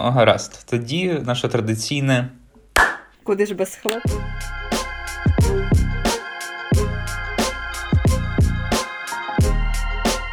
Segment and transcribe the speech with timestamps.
[0.00, 0.66] Гаразд.
[0.70, 2.28] Тоді наше традиційне.
[3.22, 4.20] Куди ж без хлопців?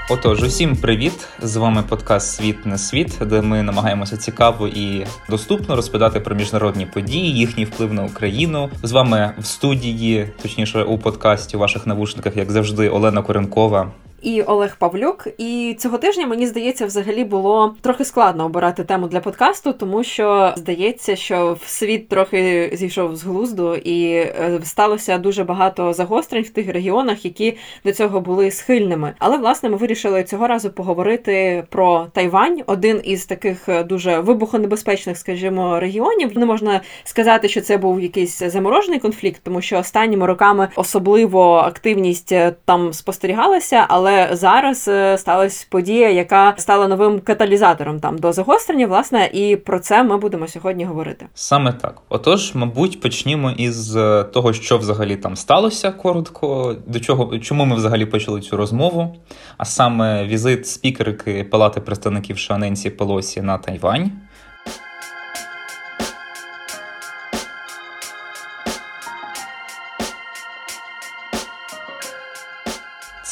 [0.09, 1.27] Отож, усім привіт!
[1.41, 6.85] З вами подкаст Світ не світ, де ми намагаємося цікаво і доступно розповідати про міжнародні
[6.85, 8.69] події, їхній вплив на Україну.
[8.83, 13.91] З вами в студії, точніше у подкасті у ваших навушниках, як завжди, Олена Коренкова
[14.21, 15.27] і Олег Павлюк.
[15.37, 20.53] І цього тижня мені здається, взагалі було трохи складно обирати тему для подкасту, тому що
[20.57, 26.73] здається, що світ трохи зійшов з глузду, і е, сталося дуже багато загострень в тих
[26.73, 29.13] регіонах, які до цього були схильними.
[29.19, 35.17] Але власне ми вирішили цього разу поговорити про Тайвань, один із таких е, дуже вибухонебезпечних,
[35.17, 36.37] скажімо, регіонів.
[36.37, 42.31] Не можна сказати, що це був якийсь заморожений конфлікт, тому що останніми роками особливо активність
[42.31, 48.87] е, там спостерігалася, але зараз е, сталася подія, яка стала новим каталізатором там до загострення,
[48.87, 51.25] власне, і про це ми будемо сьогодні говорити.
[51.33, 52.01] Саме так.
[52.09, 57.75] Отож, мабуть, почнімо із е, того, що взагалі там сталося коротко, до чого чому ми
[57.75, 59.15] взагалі почали цю розмову.
[59.57, 64.11] А саме візит спікерки Палати представників Шаненсі Пелосі на Тайвань.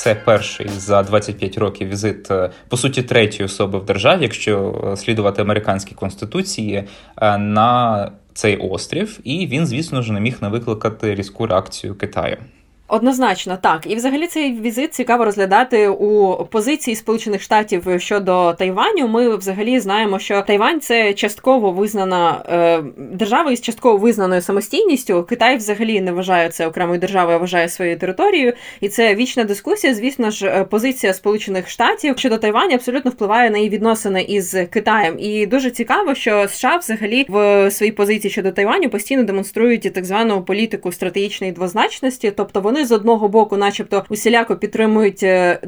[0.06, 4.98] Це перший за 25 років візит е, по суті третьої особи в державі, якщо е,
[4.98, 6.84] слідувати американській конституції
[7.22, 12.38] е, на цей острів, і він, звісно ж, не міг не викликати різку реакцію Китаю.
[12.88, 13.92] Однозначно, так.
[13.92, 19.08] І взагалі цей візит цікаво розглядати у позиції Сполучених Штатів щодо Тайваню.
[19.08, 25.24] Ми взагалі знаємо, що Тайвань це частково визнана е, держава із частково визнаною самостійністю.
[25.24, 28.54] Китай взагалі не вважає це окремою державою, а вважає своєю територією.
[28.82, 29.94] І це вічна дискусія.
[29.94, 35.20] Звісно ж, е, позиція Сполучених Штатів щодо Тайваня абсолютно впливає на її відносини із Китаєм.
[35.20, 40.42] І дуже цікаво, що США взагалі в своїй позиції щодо Тайваню постійно демонструють так звану
[40.42, 45.60] політику стратегічної двозначності, тобто вони з одного боку, начебто, усіляко підтримують е,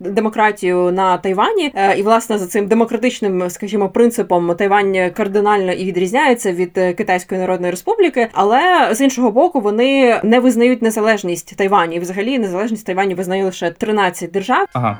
[0.00, 6.52] демократію на Тайвані, е, і власне за цим демократичним, скажімо, принципом Тайвань кардинально і відрізняється
[6.52, 11.98] від е, Китайської Народної Республіки, але з іншого боку, вони не визнають незалежність Тайвані.
[11.98, 14.66] Взагалі незалежність Тайвані визнає лише 13 держав.
[14.72, 14.98] Ага.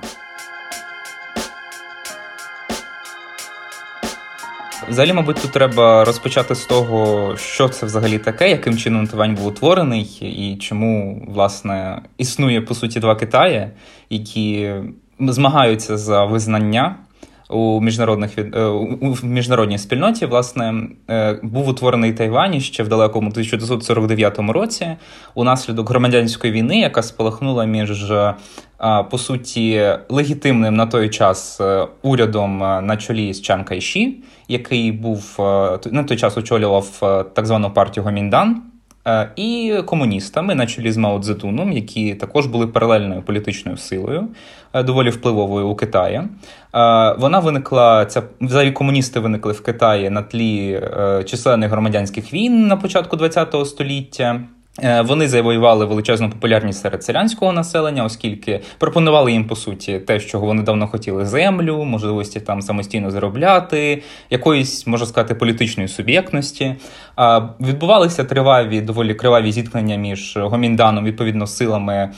[4.89, 9.47] Взагалі, мабуть, тут треба розпочати з того, що це взагалі таке, яким чином Тайвань був
[9.47, 13.69] утворений, і чому власне існує по суті два Китаї,
[14.11, 14.73] які
[15.21, 16.97] змагаються за визнання
[17.51, 18.65] у міжнародних е,
[19.01, 20.27] у міжнародній спільноті.
[20.27, 20.75] Власне
[21.11, 24.97] е, був утворений Тайвань ще в далекому 1949 році
[25.35, 28.35] унаслідок громадянської війни, яка спалахнула між е,
[29.11, 31.61] по суті легітимним на той час
[32.03, 34.17] урядом на чолі з Чан Кайші,
[34.49, 35.35] який був
[35.91, 36.99] на той час очолював
[37.35, 38.63] так звану партію Гоміндан.
[39.37, 44.29] І комуністами на чолі з Мао Цзедуном, які також були паралельною політичною силою,
[44.75, 46.23] доволі впливовою у Китаї.
[47.19, 52.77] Вона виникла ця взагалі комуністи виникли в Китаї на тлі е, численних громадянських війн на
[52.77, 54.41] початку ХХ століття.
[54.83, 60.41] Е, вони завоювали величезну популярність серед селянського населення, оскільки пропонували їм по суті те, що
[60.41, 66.75] вони давно хотіли землю, можливості там самостійно заробляти, якоїсь можна сказати політичної суб'єктності.
[67.61, 72.11] Відбувалися триваві, доволі криваві зіткнення між гомінданом, відповідно, силами,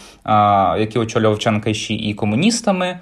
[0.78, 2.98] які очолював Чан Кайші, і комуністами.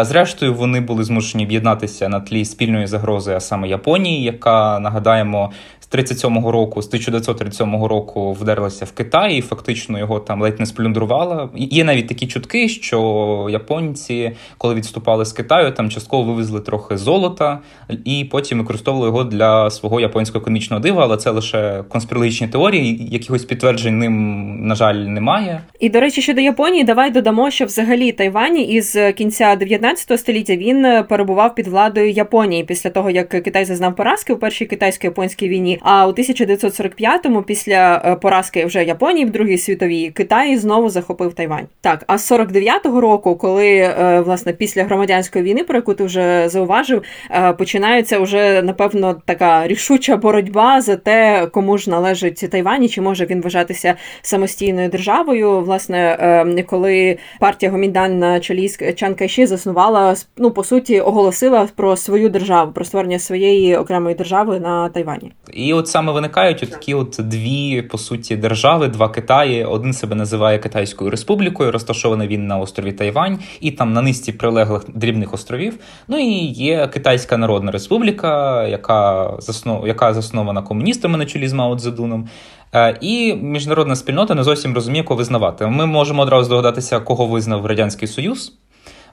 [0.00, 5.52] Зрештою, вони були змушені об'єднатися на тлі спільної загрози, а саме Японії, яка нагадаємо
[5.92, 11.48] 37-го року, з 1937 року вдерлася в Китай і фактично його там ледь не сплюндрувала.
[11.56, 17.58] Є навіть такі чутки, що японці, коли відступали з Китаю, там частково вивезли трохи золота
[18.04, 23.08] і потім використовували його для свого японського комічного дива, але це лише конспірологічні теорії.
[23.10, 25.60] Якихось підтверджень ним, на жаль, немає.
[25.80, 31.04] І до речі, щодо Японії, давай додамо, що взагалі Тайвані із кінця 19 століття він
[31.08, 35.78] перебував під владою Японії після того, як Китай зазнав поразки у першій китайсько-японській війні.
[35.82, 41.66] А у 1945-му, після е, поразки вже Японії в Другій світовій, Китай знову захопив Тайвань.
[41.80, 46.48] Так, а з 49-го року, коли е, власне після громадянської війни, про яку ти вже
[46.48, 52.88] зауважив, е, починається вже напевно така рішуча боротьба за те, кому ж належить Тайвань, і
[52.88, 55.60] чи може він вважатися самостійною державою.
[55.60, 61.96] Власне, коли партія Гоміндан на чолі з Чан Кайші заснувала ну по суті оголосила про
[61.96, 66.94] свою державу, про створення своєї окремої держави на Тайвані, і от саме виникають от такі
[66.94, 69.64] от дві по суті держави держави, два Китаї.
[69.64, 74.84] Один себе називає Китайською Республікою, розташований він на острові Тайвань, і там на низці прилеглих
[74.94, 75.78] дрібних островів.
[76.08, 79.86] Ну і є Китайська Народна Республіка, яка заснов...
[79.86, 82.28] яка заснована комуністами на чолі з Мао Цзедуном.
[82.74, 85.66] Е, і міжнародна спільнота не зовсім розуміє, кого визнавати.
[85.66, 88.61] Ми можемо одразу здогадатися, кого визнав Радянський Союз.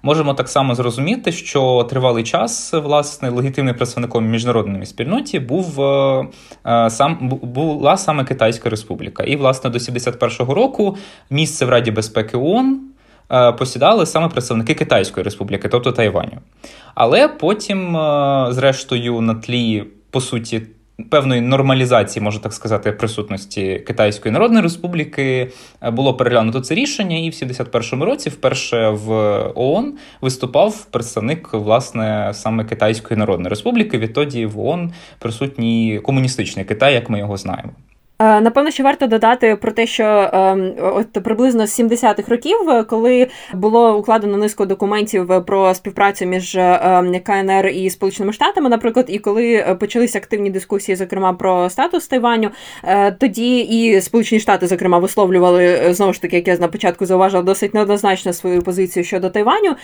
[0.02, 6.28] Можемо так само зрозуміти, що тривалий час власне легітимним представником міжнародної спільноті був е,
[6.66, 9.24] е, сам була саме Китайська Республіка.
[9.24, 10.98] І, власне, до 71-го року
[11.30, 12.82] місце в Раді безпеки ООН
[13.32, 16.38] е, посідали саме представники Китайської Республіки, тобто Тайваню.
[16.96, 17.98] Але потім,
[18.50, 20.62] зрештою, на тлі по суті
[21.10, 25.52] певної нормалізації, можна так сказати, присутності Китайської Народної Республіки
[25.84, 29.12] е, було переглянуто це рішення, і в 71-му році вперше в
[29.56, 33.98] ООН виступав представник власне саме Китайської Народної Республіки.
[33.98, 37.72] Відтоді в ООН присутній комуністичний Китай, як ми його знаємо.
[38.22, 42.58] Е, напевно, що варто додати про те, що ем, от приблизно з 70-х років,
[42.90, 49.20] коли було укладено низку документів про співпрацю між ем, КНР і Сполученими Штатами, наприклад, і
[49.20, 52.50] коли почалися активні дискусії, зокрема про статус Тайваню,
[52.84, 57.06] е, тоді і Сполучені Штати, зокрема, висловлювали е, знову ж таки, як я на початку
[57.06, 59.76] зауважила, досить неоднозначно свою позицію щодо Тайваню.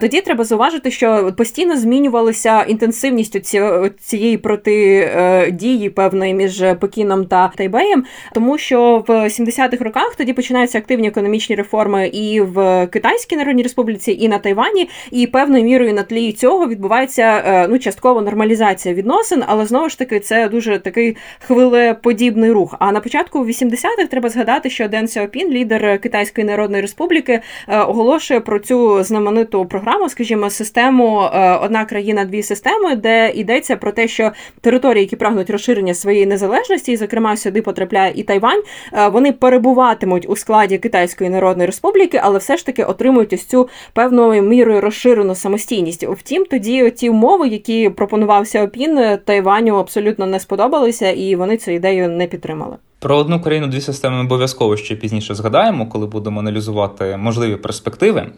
[0.00, 3.56] Тоді треба зауважити, що постійно змінювалася інтенсивність
[4.00, 7.83] цієї протидії певної між Пекіном та Тайбе.
[7.84, 13.62] Китаєм, тому що в 70-х роках тоді починаються активні економічні реформи і в Китайській Народній
[13.62, 18.94] Республіці, і на Тайвані, і певною мірою на тлі цього відбувається е, ну частково нормалізація
[18.94, 21.16] відносин, але знову ж таки це дуже такий
[21.46, 22.74] хвилеподібний рух.
[22.78, 28.40] А на початку 80-х треба згадати, що Ден Сяопін, лідер Китайської Народної Республіки, е, оголошує
[28.40, 34.08] про цю знамениту програму, скажімо, систему е, одна країна, дві системи, де йдеться про те,
[34.08, 38.62] що території, які прагнуть розширення своєї незалежності, і зокрема сюди потрапляє і Тайвань,
[38.92, 43.68] е, вони перебуватимуть у складі Китайської Народної Республіки, але все ж таки отримують ось цю
[43.92, 46.06] певною мірою розширену самостійність.
[46.08, 52.08] Втім, тоді ті умови, які пропонував Сяопін, Тайваню абсолютно не сподобалися, і вони цю ідею
[52.08, 52.76] не підтримали.
[53.04, 58.32] Про одну країну дві системи обов'язково ще пізніше згадаємо, коли будемо аналізувати можливі перспективи.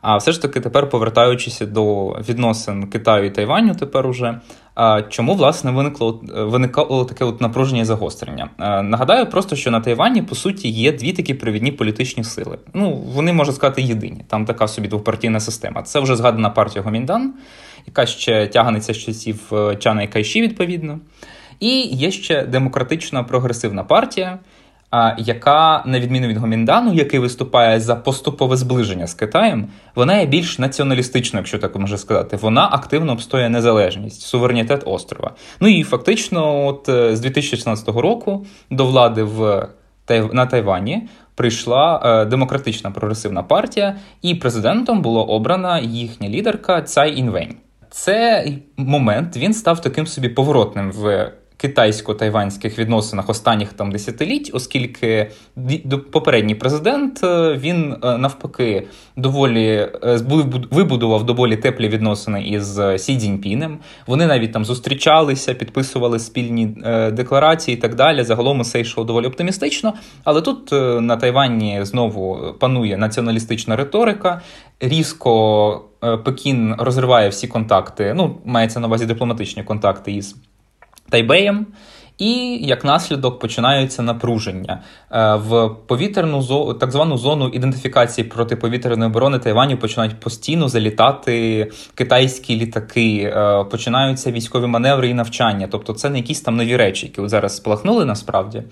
[0.00, 4.40] А все ж таки, тепер повертаючись до відносин Китаю і Тайваню, тепер уже
[5.08, 8.50] чому власне виникло виникало таке от напруження і загострення?
[8.82, 12.58] Нагадаю, просто що на Тайвані по суті є дві такі провідні політичні сили.
[12.74, 14.24] Ну вони можна сказати єдині.
[14.28, 15.82] Там така собі двопартійна система.
[15.82, 17.34] Це вже згадана партія Гоміндан,
[17.86, 20.98] яка ще тягнеться з часів е, Чана і Кайші, відповідно.
[21.60, 24.38] І є ще демократична прогресивна партія,
[25.18, 30.58] яка, на відміну від Гоміндану, який виступає за поступове зближення з Китаєм, вона є більш
[30.58, 32.36] націоналістичною, якщо так можна сказати.
[32.36, 35.34] Вона активно обстоює незалежність, суверенітет острова.
[35.60, 39.68] Ну і фактично, от е, з 2016 року до влади в
[40.32, 47.54] на Тайвані прийшла е, демократична прогресивна партія, і президентом була обрана їхня лідерка Цай Інвень.
[47.90, 55.30] Цей момент він став таким собі поворотним в китайсько-тайванських відносинах останніх там десятиліть, оскільки
[56.12, 58.86] попередній президент е, він е, навпаки
[59.16, 60.20] доволі е,
[60.70, 63.78] вибудував доволі теплі відносини із Сі Цзіньпінем.
[64.06, 66.66] Вони навіть там зустрічалися, підписували спільні
[67.12, 68.22] декларації і так далі.
[68.22, 69.94] Загалом усе йшло доволі оптимістично.
[70.24, 70.72] Але тут
[71.02, 74.40] на Тайвані знову панує націоналістична риторика.
[74.80, 75.84] Різко
[76.24, 78.14] Пекін розриває всі контакти.
[78.16, 80.36] Ну, мається на увазі дипломатичні контакти із
[81.10, 81.66] Тайбеєм.
[82.20, 89.38] І як наслідок починаються напруження е, в повітряну зону, так звану зону ідентифікації протиповітряної оборони
[89.38, 95.68] Тайваню починають постійно залітати китайські літаки, е, починаються військові маневри і навчання.
[95.70, 98.62] Тобто, це не якісь там нові речі, які зараз сплахнули насправді.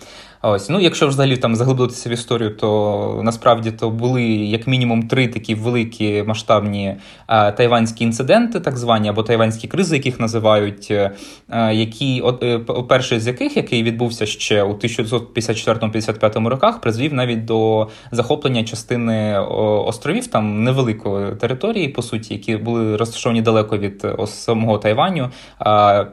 [0.43, 5.28] Ось ну, якщо взагалі там заглибитися в історію, то насправді то були як мінімум три
[5.28, 6.97] такі великі масштабні
[7.28, 10.93] е, тайванські інциденти, так звані або тайванські кризи, яких називають,
[11.73, 12.45] які от,
[12.88, 20.26] перший з яких, який відбувся ще у 1954-55 роках, призвів навіть до захоплення частини островів,
[20.26, 25.30] там невеликої території, по суті, які були розташовані далеко від самого Тайваню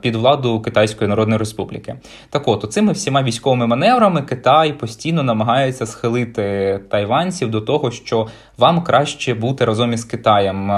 [0.01, 1.95] під владу Китайської Народної Республіки.
[2.29, 8.27] Так от, цими всіма військовими маневрами Китай постійно намагається схилити тайванців до того, що
[8.57, 10.71] вам краще бути разом із Китаєм.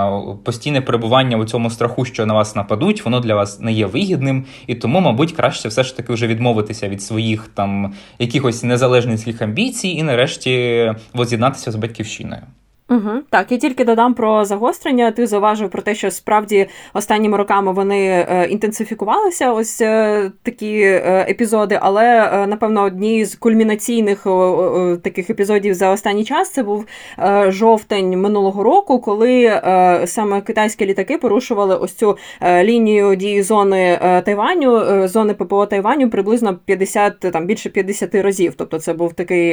[0.43, 4.45] Постійне перебування у цьому страху, що на вас нападуть, воно для вас не є вигідним,
[4.67, 9.89] і тому, мабуть, краще все ж таки вже відмовитися від своїх там якихось незалежницьких амбіцій
[9.89, 12.41] і нарешті воз'єднатися з батьківщиною.
[12.89, 15.11] Угу, Так, і тільки додам про загострення.
[15.11, 19.51] Ти зауважив про те, що справді останніми роками вони е, інтенсифікувалися.
[19.51, 24.27] Ось е, такі е, епізоди, але напевно одні з кульмінаційних
[25.03, 26.85] таких епізодів за останній час це був
[27.47, 29.61] жовтень минулого року, коли
[30.05, 32.17] саме китайські літаки порушували ось цю
[32.63, 38.53] лінію дії зони Тайваню, зони ППО Тайваню приблизно 50, там більше 50 разів.
[38.57, 39.51] Тобто, це був такий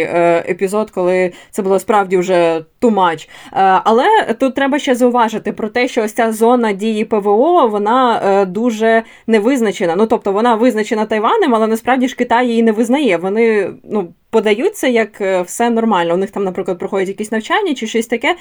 [0.48, 3.52] епізод, коли це було справді вже too much.
[3.52, 8.22] Е, але тут треба ще зауважити про те, що ось ця зона дії ПВО вона
[8.24, 9.96] е, дуже невизначена.
[9.96, 13.16] Ну тобто вона визначена Тайванем, але насправді ж Китай її не визнає.
[13.16, 14.08] Вони ну.
[14.30, 16.14] Подаються як е, все нормально.
[16.14, 18.36] У них там, наприклад, проходять якісь навчання чи щось таке,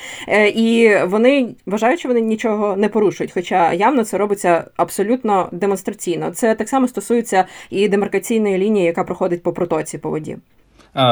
[0.55, 3.31] і вони вважають, що вони нічого не порушують.
[3.33, 6.31] Хоча явно це робиться абсолютно демонстраційно.
[6.31, 10.37] Це так само стосується і демаркаційної лінії, яка проходить по протоці по воді.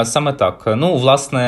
[0.04, 0.64] Саме так.
[0.78, 1.42] Ну, власне,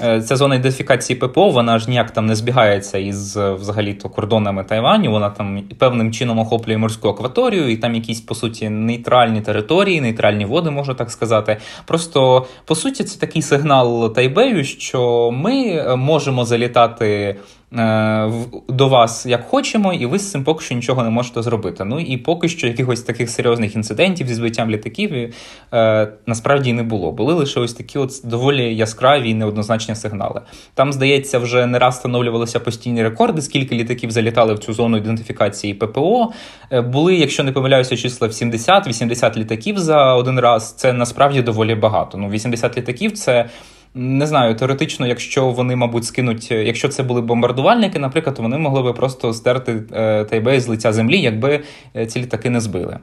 [0.00, 5.10] е, ця зона ідентифікації ППО, вона ж ніяк там не збігається із взагалі-то кордонами Тайваню.
[5.10, 10.44] Вона там певним чином охоплює морську акваторію, і там якісь, по суті, нейтральні території, нейтральні
[10.44, 11.56] води, можна так сказати.
[11.84, 17.36] Просто по суті, це такий сигнал Тайбею, що ми можемо залітати.
[17.78, 18.32] Е,
[18.68, 21.84] до вас як хочемо, і ви з цим поки що нічого не можете зробити.
[21.84, 25.34] Ну і поки що якихось таких серйозних інцидентів зі збиттям літаків
[25.72, 27.12] е, насправді не було.
[27.12, 30.40] Були лише ось такі от доволі яскраві і неоднозначні сигнали.
[30.74, 35.74] Там, здається, вже не раз встановлювалися постійні рекорди, скільки літаків залітали в цю зону ідентифікації
[35.74, 36.32] ППО.
[36.72, 40.72] Е, були, якщо не помиляюся, числа в 70-80 літаків за один раз.
[40.72, 42.18] Це насправді доволі багато.
[42.18, 43.48] Ну, 80 літаків це.
[43.94, 48.92] Не знаю, теоретично, якщо вони, мабуть, скинуть, якщо це були бомбардувальники, наприклад, вони могли би
[48.92, 51.60] просто стерти е, Тайбей з лиця землі, якби
[51.96, 52.98] е, ці літаки не збили.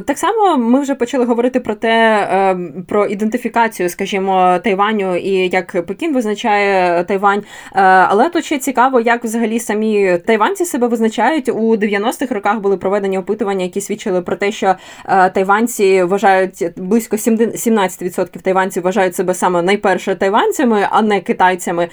[0.00, 2.56] Так само ми вже почали говорити про те, е,
[2.88, 7.38] про ідентифікацію, скажімо, Тайваню і як Пекін визначає Тайвань.
[7.38, 7.42] Е,
[7.82, 12.60] але тут ще цікаво, як взагалі самі тайванці себе визначають у 90-х роках.
[12.60, 19.16] Були проведені опитування, які свідчили про те, що е, тайванці вважають близько 17% тайванців вважають
[19.16, 21.88] себе саме найперше тайванцями, а не китайцями.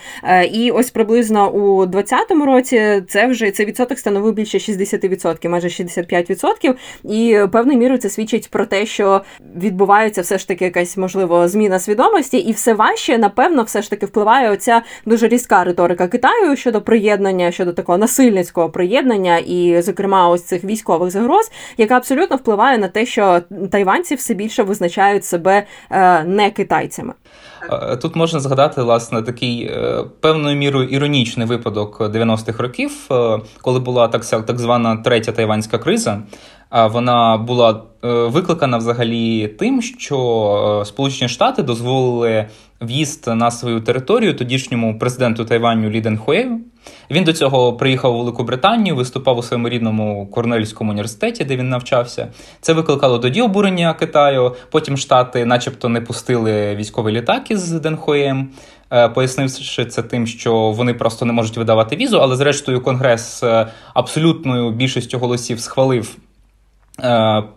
[0.52, 6.76] І ось приблизно у 2020 році це вже цей відсоток становив більше 60%, майже 65%.
[7.04, 9.22] І певний мір мірою це свідчить про те, що
[9.56, 14.06] відбувається все ж таки якась можливо зміна свідомості, і все важче, напевно, все ж таки
[14.06, 20.44] впливає оця дуже різка риторика Китаю щодо приєднання, щодо такого насильницького приєднання, і, зокрема, ось
[20.44, 23.42] цих військових загроз, яка абсолютно впливає на те, що
[23.72, 27.14] тайванці все більше визначають себе е, не китайцями.
[27.72, 32.92] Е, тут можна згадати власне такий е, певною мірою іронічний випадок 90-х років,
[33.62, 36.22] коли була так так звана третя тайванська криза.
[36.72, 42.46] Вона була е, викликана взагалі тим, що е, Сполучені Штати дозволили
[42.82, 46.60] в'їзд на свою територію тодішньому президенту Тайваню Лі Денхуєю.
[47.12, 51.70] Він до цього приїхав у Велику Британію, виступав у своєму рідному Корнельському університеті, де він
[51.70, 52.28] навчався.
[52.62, 54.56] Це викликало тоді обурення Китаю.
[54.72, 58.50] Потім Штати, начебто, не пустили військовий літак із Денхуєм.
[58.92, 63.44] Е, пояснивши це тим, що вони просто не можуть видавати візу, але зрештою Конгрес
[63.94, 66.18] абсолютною більшістю голосів схвалив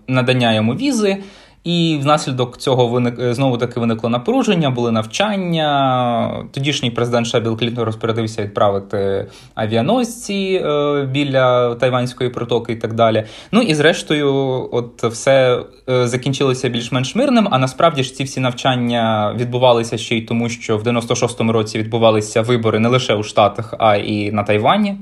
[0.09, 1.19] надання йому візи.
[1.65, 6.45] І внаслідок цього виник е, знову таки виникло напруження, були навчання.
[6.53, 13.25] Тодішній президент Шабіл Клінтон розпорядився відправити авіаносці е, біля Тайванської протоки і так далі.
[13.53, 14.29] Ну і зрештою,
[14.73, 17.49] от все е, закінчилося більш-менш мирним.
[17.51, 22.43] А насправді ж ці всі навчання відбувалися ще й тому, що в 96-му році відбувалися
[22.43, 24.97] вибори не лише у Штатах, а і на Тайвані.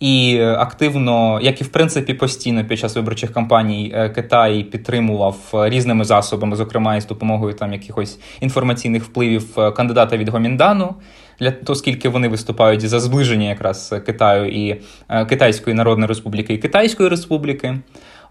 [0.00, 5.70] І активно, як і в принципі постійно під час виборчих кампаній, е, Китай підтримував е,
[5.70, 10.94] різними засобами, зокрема і з допомогою там якихось інформаційних впливів е, кандидата від Гоміндану,
[11.40, 14.80] для того, скільки вони виступають за зближення якраз Китаю і
[15.28, 17.78] Китайської Народної Республіки і Китайської Республіки.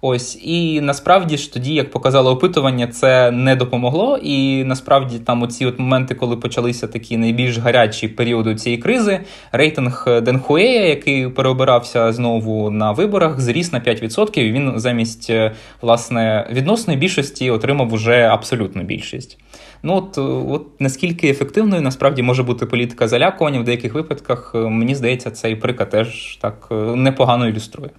[0.01, 4.20] Ось і насправді ж тоді, як показало опитування, це не допомогло.
[4.24, 9.20] І насправді там оці от моменти, коли почалися такі найбільш гарячі періоди цієї кризи,
[9.51, 14.39] рейтинг Денхуея, який переобирався знову на виборах, зріс на 5%.
[14.39, 15.51] і Він замість е,
[15.82, 19.38] власне відносної більшості отримав уже абсолютну більшість.
[19.84, 20.18] Ну от
[20.50, 25.56] от наскільки ефективною насправді може бути політика залякування в деяких випадках, е, мені здається, цей
[25.56, 27.89] приклад теж так е, непогано ілюструє.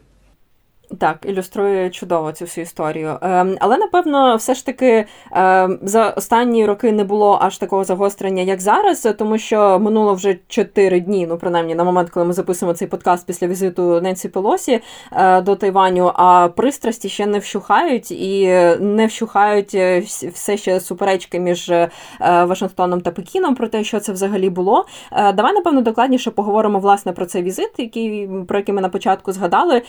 [0.98, 3.18] Так, ілюструє чудово цю всю історію.
[3.22, 8.42] Ем, але напевно, все ж таки ем, за останні роки не було аж такого загострення,
[8.42, 12.74] як зараз, тому що минуло вже 4 дні, ну принаймні на момент, коли ми записуємо
[12.74, 14.80] цей подкаст після візиту Ненсі Пелосі
[15.12, 16.12] е, до Тайваню.
[16.14, 18.46] А пристрасті ще не вщухають і
[18.80, 20.00] не вщухають е,
[20.34, 24.86] все ще суперечки між е, Вашингтоном та Пекіном про те, що це взагалі було.
[25.12, 29.82] Давай напевно докладніше поговоримо власне про цей візит, який про який ми на початку згадали.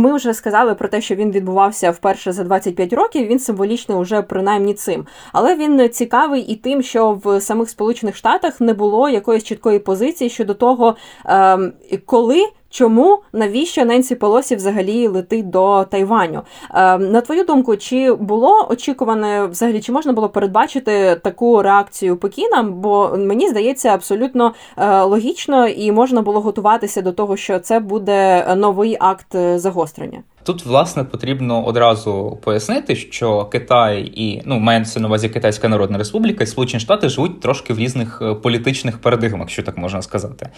[0.00, 3.26] Ми вже сказали про те, що він відбувався вперше за 25 років.
[3.26, 8.60] Він символічний уже принаймні цим, але він цікавий і тим, що в самих Сполучених Штатах
[8.60, 11.72] не було якоїсь чіткої позиції щодо того, ем,
[12.06, 12.46] коли.
[12.70, 16.42] Чому навіщо Ненсі Полосі взагалі летить до Тайваню?
[16.74, 22.62] Е, на твою думку, чи було очікуване взагалі, чи можна було передбачити таку реакцію Пекіна?
[22.62, 28.46] Бо мені здається абсолютно е, логічно і можна було готуватися до того, що це буде
[28.56, 30.22] новий акт загострення.
[30.42, 36.44] Тут, власне, потрібно одразу пояснити, що Китай і ну мається на увазі Китайська Народна Республіка
[36.44, 40.48] і Сполучені Штати живуть трошки в різних е, політичних парадигмах, що так можна сказати.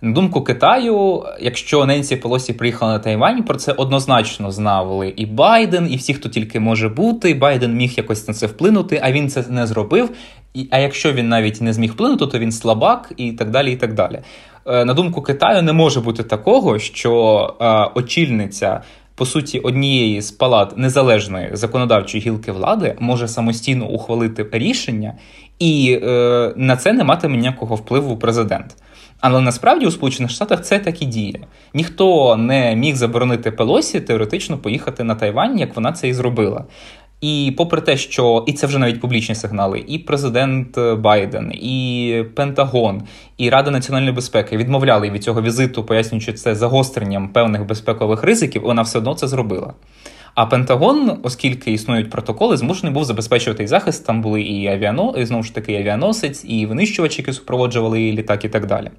[0.00, 5.92] На думку Китаю, якщо Ненсі Пелосі приїхала на Тайвань, про це однозначно знали і Байден,
[5.92, 7.34] і всі, хто тільки може бути.
[7.34, 10.10] Байден міг якось на це вплинути, а він це не зробив.
[10.54, 13.72] І, А якщо він навіть не зміг вплинути, то він слабак і так далі.
[13.72, 14.20] і так далі.
[14.66, 18.80] Е, на думку Китаю, не може бути такого, що е, очільниця
[19.20, 25.14] по суті однієї з палат незалежної законодавчої гілки влади може самостійно ухвалити рішення,
[25.58, 28.76] і е, на це не матиме ніякого впливу президент.
[29.20, 31.40] Але насправді у Сполучених Штатах це так і діє.
[31.74, 36.64] Ніхто не міг заборонити Пелосі теоретично поїхати на Тайвань, як вона це і зробила.
[37.20, 43.02] І попри те, що і це вже навіть публічні сигнали, і президент Байден, і Пентагон,
[43.36, 48.82] і Рада національної безпеки відмовляли від цього візиту, пояснюючи це загостренням певних безпекових ризиків, вона
[48.82, 49.74] все одно це зробила.
[50.34, 54.06] А Пентагон, оскільки існують протоколи, змушений був забезпечувати і захист.
[54.06, 58.48] Там були і авіано, і знову ж таки авіаносець, і винищувачі, які супроводжували літак, і
[58.48, 58.90] так далі.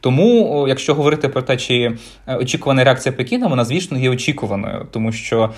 [0.00, 5.12] Тому, якщо говорити про те, чи е, очікувана реакція Пекіна, вона звісно є очікуваною, тому
[5.12, 5.50] що.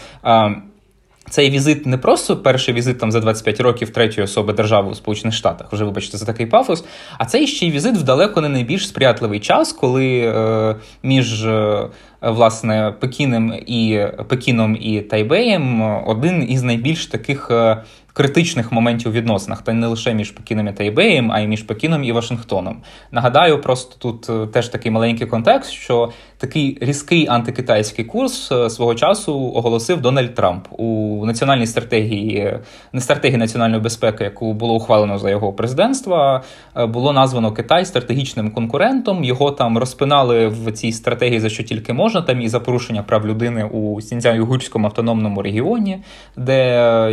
[1.30, 5.34] Цей візит не просто перший візит там за 25 років третьої особи держави у Сполучених
[5.34, 6.84] Штатах, вже вибачте за такий пафос.
[7.18, 11.88] А це ще й візит в далеко не найбільш сприятливий час, коли е, між е,
[12.20, 17.82] власне Пекінем і Пекіном і Тайбеєм один із найбільш таких е,
[18.18, 22.04] критичних моментів у відносинах, та не лише між Пекіном і Тайбеєм, а й між Пекіном
[22.04, 22.82] і Вашингтоном.
[23.12, 28.94] Нагадаю, просто тут е, теж такий маленький контекст, що такий різкий антикитайський курс е, свого
[28.94, 32.58] часу оголосив Дональд Трамп у національній стратегії,
[32.92, 36.42] не стратегії національної безпеки, яку було ухвалено за його президентства,
[36.76, 39.24] е, було названо Китай стратегічним конкурентом.
[39.24, 43.26] Його там розпинали в цій стратегії за що тільки можна, там і за порушення прав
[43.26, 45.98] людини у Сінцян-Югурському автономному регіоні,
[46.36, 46.58] де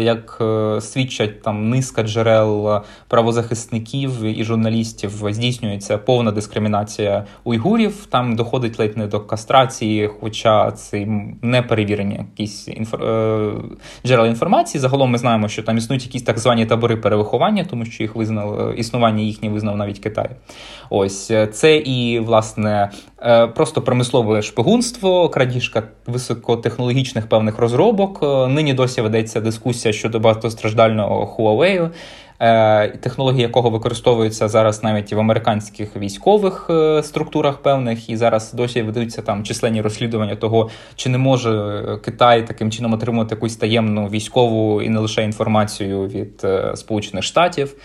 [0.02, 0.42] як
[0.80, 8.06] свідчать там низка джерел правозахисників і журналістів, здійснюється повна дискримінація уйгурів.
[8.10, 11.08] Там доходить ледь не до кастрації, хоча це
[11.42, 13.04] не перевірені якісь інфор...
[13.04, 13.54] Е,
[14.06, 14.82] джерела інформації.
[14.82, 18.80] Загалом ми знаємо, що там існують якісь так звані табори перевиховання, тому що їх визнав
[18.80, 20.30] існування їхнє визнав навіть Китай.
[20.90, 28.20] Ось це і власне е, просто промислове шпигунство, крадіжка високотехнологічних певних розробок.
[28.24, 31.92] Е, нині досі ведеться дискусія щодо багатостраждальних фундаментального Huawei, е,
[33.00, 39.22] технології якого використовуються зараз навіть в американських військових е, структурах певних, і зараз досі ведуться
[39.22, 44.90] там численні розслідування того, чи не може Китай таким чином отримувати якусь таємну військову і
[44.90, 47.76] не лише інформацію від е, Сполучених Штатів.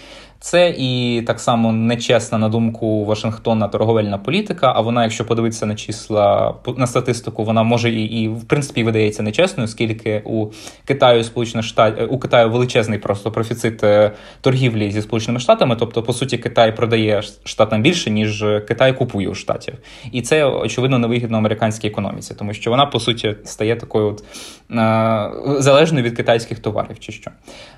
[0.42, 4.72] Це і так само нечесна на думку Вашингтона торговельна політика.
[4.76, 9.22] А вона, якщо подивитися на числа на статистику, вона може і і в принципі видається
[9.22, 10.46] нечесною, оскільки у
[10.84, 15.76] Китаю Сполучених Штатів у Китаю величезний просто профіцит е, торгівлі зі сполученими штатами.
[15.78, 19.74] Тобто, по суті, Китай продає штатам більше ніж Китай купує у штатів,
[20.12, 24.24] і це очевидно невигідно американській економіці, тому що вона по суті стає такою от
[24.70, 25.30] е,
[25.62, 27.30] залежною від китайських товарів, чи що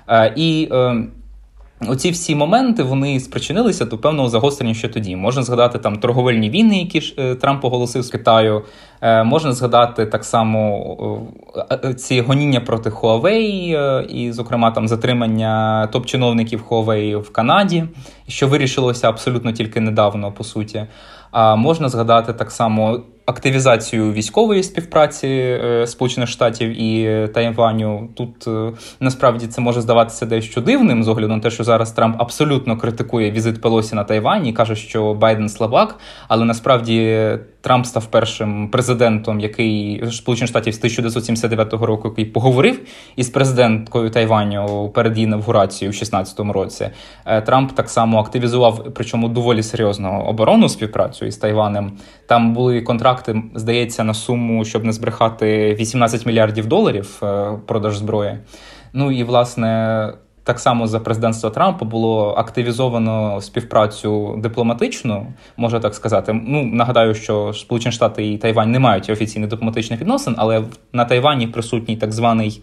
[0.09, 0.69] е, і.
[1.87, 5.15] Оці всі моменти вони спричинилися до певного загострення ще тоді.
[5.15, 8.61] Можна згадати там торговельні війни, які ж е, Трамп оголосив з Китаю.
[9.01, 11.27] Е, можна згадати так само
[11.83, 17.83] е, ці гоніння проти Huawei, і, зокрема, там затримання топ-чиновників Huawei в Канаді,
[18.27, 20.85] що вирішилося абсолютно тільки недавно, по суті.
[21.31, 28.09] А можна згадати так само активізацію військової співпраці е, Сполучених Штатів і Тайваню.
[28.15, 32.15] Тут е, насправді це може здаватися дещо дивним з огляду на те, що зараз Трамп
[32.19, 37.29] абсолютно критикує візит Пелосі на Тайвані і каже, що Байден слабак, але насправді
[37.63, 42.79] Трамп став першим президентом, який Сполучених Штатів з 1979 року, який поговорив
[43.15, 46.89] із президенткою Тайваню перед її інавгурацією у 2016 році.
[47.25, 51.91] Е, Трамп так само активізував, причому доволі серйозно оборонну співпрацю із Тайванем.
[52.27, 58.37] Там були контракти, здається, на суму, щоб не збрехати 18 мільярдів доларів е, продаж зброї.
[58.93, 60.13] Ну і власне.
[60.45, 65.27] Так само за президентства Трампа було активізовано співпрацю дипломатичну,
[65.57, 66.33] можна так сказати.
[66.33, 71.47] Ну нагадаю, що Сполучені Штати і Тайвань не мають офіційних дипломатичних відносин, але на Тайвані
[71.47, 72.61] присутній так званий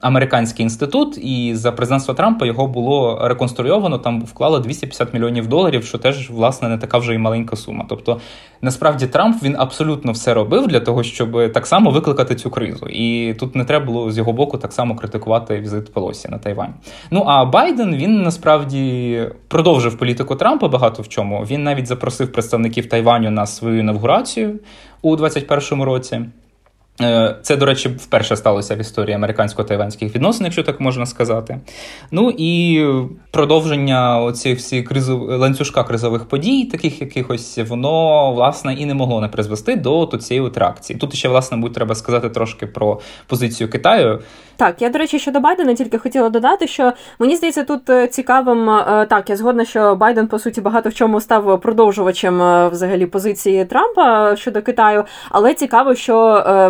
[0.00, 3.98] американський інститут, і за президентства Трампа його було реконструйовано.
[3.98, 7.86] Там вклали 250 мільйонів доларів, що теж власне не така вже і маленька сума.
[7.88, 8.20] Тобто,
[8.62, 12.86] насправді Трамп він абсолютно все робив для того, щоб так само викликати цю кризу.
[12.86, 16.74] І тут не треба було з його боку так само критикувати візит Пелосі на Тайвань.
[17.10, 21.40] Ну а Байден він насправді продовжив політику Трампа багато в чому.
[21.50, 24.60] Він навіть запросив представників Тайваню на свою інавгурацію
[25.02, 26.20] у 2021 році.
[27.00, 31.60] Е, це, до речі, вперше сталося в історії американсько-тайванських відносин, якщо так можна сказати.
[32.10, 32.84] Ну і
[33.30, 35.22] продовження оцих всі кризов...
[35.22, 40.98] ланцюжка кризових подій, таких якихось, воно власне і не могло не призвести до цієї реакції.
[40.98, 44.20] Тут ще, власне, будь треба сказати трошки про позицію Китаю.
[44.58, 48.70] Так, я, до речі, щодо Байдена тільки хотіла додати, що мені здається, тут е, цікавим
[48.70, 53.64] е, так, я згодна, що Байден, по суті, багато в чому став продовжувачем взагалі позиції
[53.64, 56.18] Трампа щодо Китаю, але цікаво, що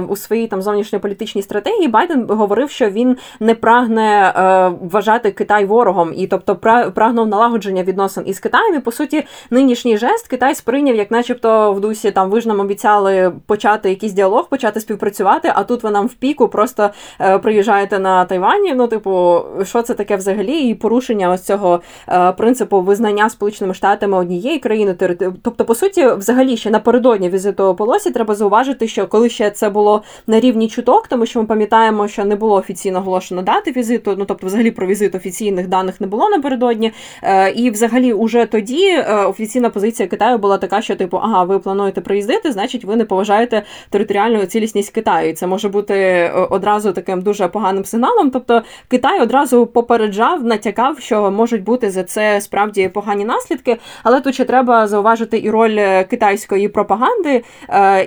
[0.09, 6.13] у своїй там зовнішньополітичній стратегії Байден говорив, що він не прагне е, вважати Китай ворогом,
[6.17, 6.57] і тобто
[6.95, 8.75] прагнув налагодження відносин із Китаєм.
[8.75, 12.61] І, По суті, нинішній жест Китай сприйняв, як, начебто, в дусі там ви ж нам
[12.61, 15.53] обіцяли почати якийсь діалог, почати співпрацювати.
[15.55, 17.39] А тут ви нам в піку просто е,
[17.79, 18.75] приїжджаєте на Тайвані.
[18.75, 20.69] Ну, типу, що це таке взагалі?
[20.69, 24.95] І порушення ось цього е, принципу визнання Сполученими Штатами однієї країни.
[25.43, 30.03] Тобто, по суті, взагалі ще напередодні візиту Полосі треба зауважити, що коли ще це було
[30.27, 34.15] на рівні чуток, тому що ми пам'ятаємо, що не було офіційно оголошено дати візиту.
[34.19, 36.93] Ну тобто, взагалі про візит офіційних даних не було напередодні.
[37.23, 41.59] Е, і, взагалі, уже тоді е, офіційна позиція Китаю була така, що типу, ага, ви
[41.59, 45.31] плануєте приїздити, значить, ви не поважаєте територіальну цілісність Китаю.
[45.31, 48.31] І Це може бути е, одразу таким дуже поганим сигналом.
[48.31, 53.77] Тобто Китай одразу попереджав, натякав, що можуть бути за це справді погані наслідки.
[54.03, 57.45] Але тут ще треба зауважити і роль китайської пропаганди,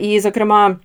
[0.02, 0.76] і, зокрема.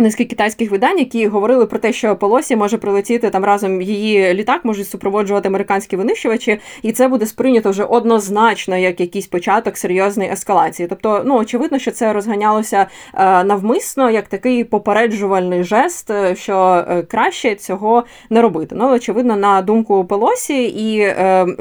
[0.00, 4.64] Низки китайських видань, які говорили про те, що Полосі може прилетіти там разом її літак,
[4.64, 10.88] можуть супроводжувати американські винищувачі, і це буде сприйнято вже однозначно як якийсь початок серйозної ескалації.
[10.88, 17.02] Тобто, ну очевидно, що це розганялося е, навмисно як такий попереджувальний жест, е, що е,
[17.02, 18.74] краще цього не робити.
[18.78, 21.14] Ну, очевидно, на думку Пелосі і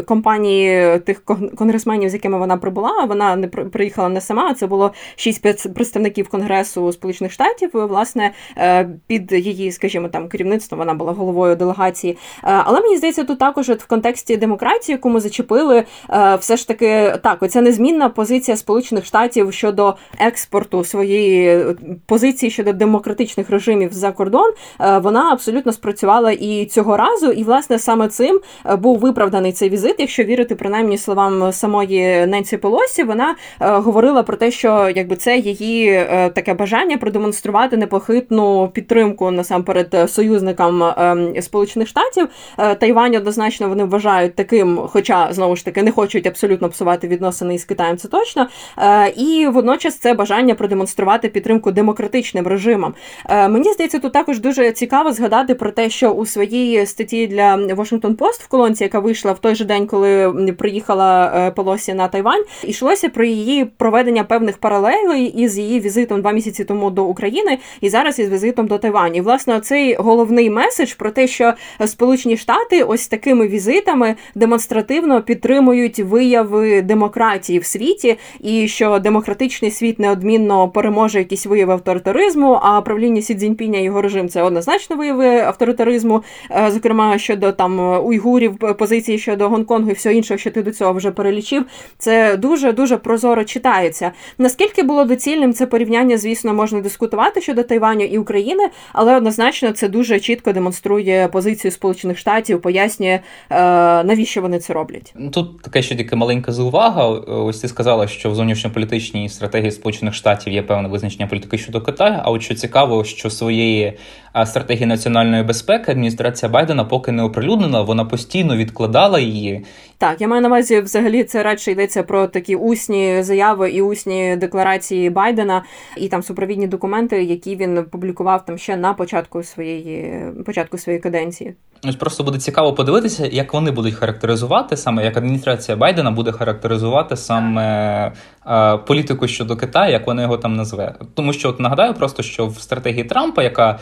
[0.06, 1.23] компанії тих
[1.58, 4.54] конгресменів, з якими вона прибула, вона не приїхала не сама.
[4.54, 5.41] Це було шість
[5.73, 7.69] представників Конгресу Сполучених Штатів.
[7.73, 8.27] Власне.
[8.58, 12.13] Е, під її, скажімо, там керівництво, вона була головою делегації.
[12.13, 16.58] Е, але мені здається, тут також от в контексті демократії, яку ми зачепили, е, все
[16.58, 21.66] ж таки так, оця незмінна позиція Сполучених Штатів щодо експорту своєї
[22.06, 27.32] позиції щодо демократичних режимів за кордон, вона абсолютно спрацювала і цього разу.
[27.32, 28.40] І власне саме цим
[28.78, 29.96] був виправданий цей візит.
[30.00, 36.06] Якщо вірити принаймні словам самої Ненсі Полосі, вона говорила про те, що якби це її
[36.34, 42.27] таке бажання продемонструвати непохитну непохитну підтримку насамперед е, союзникам ем, Сполучених Штатів.
[42.58, 47.56] Е, Тайвань однозначно вони вважають таким, хоча знову ж таки не хочуть абсолютно псувати відносини
[47.56, 47.97] із Китаєм.
[47.97, 48.47] Це точно.
[48.77, 52.93] Е, і водночас це бажання продемонструвати підтримку демократичним режимам.
[53.30, 58.15] Мені здається, тут також дуже цікаво згадати про те, що у своїй статті для Washington
[58.15, 63.10] Post в колонці, яка вийшла в той же день, коли приїхала Пелосі на Тайвань, йшлося
[63.10, 67.58] про її проведення певних паралелей із її візитом два місяці тому до України.
[67.82, 69.22] І зараз зараз із візитом до Тайвані.
[69.22, 71.54] Власне, цей головний меседж про те, що
[71.86, 80.00] Сполучені Штати ось такими візитами демонстративно підтримують вияви демократії в світі, і що демократичний світ
[80.00, 82.60] неодмінно переможе якісь вияви авторитаризму.
[82.62, 88.58] А правління Сі Цзіньпіня його режим це однозначно вияви авторитаризму, е, зокрема щодо там уйгурів,
[88.58, 91.65] позиції щодо Гонконгу і все інше, що ти до цього вже перелічив.
[91.98, 94.12] Це дуже дуже прозоро читається.
[94.38, 99.71] Наскільки було доцільним це порівняння, звісно, можна дискутувати щодо Тайваню, Тайваню і України, але однозначно
[99.71, 103.19] це дуже чітко демонструє позицію Сполучених Штатів, пояснює
[103.50, 105.13] навіщо вони це роблять.
[105.32, 107.08] Тут таке ще тільки маленька заувага.
[107.28, 112.19] Ось ти сказала, що в зовнішньополітичній стратегії Сполучених Штатів є певне визначення політики щодо Китаю.
[112.23, 113.97] А от що цікаво, що своєї
[114.45, 119.65] стратегії національної безпеки адміністрація Байдена поки не оприлюднена, вона постійно відкладала її.
[119.99, 124.36] Так, я маю на увазі, взагалі, це радше йдеться про такі усні заяви і усні
[124.36, 125.63] декларації Байдена,
[125.97, 131.55] і там супровідні документи, які він публікував там ще на початку своєї початку своєї каденції.
[131.83, 137.15] Ось просто буде цікаво подивитися, як вони будуть характеризувати саме як адміністрація Байдена буде характеризувати
[137.15, 138.12] саме
[138.47, 140.95] е, політику щодо Китаю, як вона його там назве.
[141.13, 143.79] Тому що от нагадаю, просто що в стратегії Трампа, яка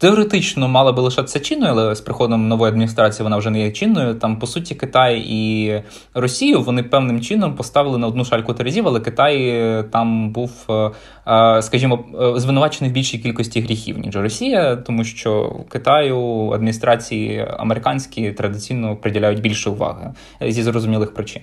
[0.00, 4.14] Теоретично мала би лишатися чинною, але з приходом нової адміністрації вона вже не є чинною.
[4.14, 5.72] Там, по суті, Китай і
[6.14, 10.90] Росію вони певним чином поставили на одну шальку терезів, але Китай е, там був, е,
[11.26, 12.04] е, скажімо,
[12.36, 19.70] звинувачений в більшій кількості гріхів, ніж Росія, тому що Китаю адміністрації американські традиційно приділяють більше
[19.70, 21.42] уваги зі зрозумілих причин.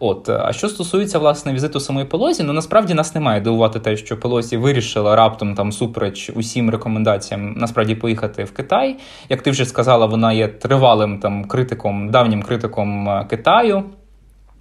[0.00, 3.96] От, а що стосується власне візиту самої Пелозі, ну насправді нас не має дивувати те,
[3.96, 8.96] що Пелозі вирішила раптом там супереч усім рекомендаціям насправді поїхати в Китай.
[9.28, 13.84] Як ти вже сказала, вона є тривалим там критиком, давнім критиком е, Китаю.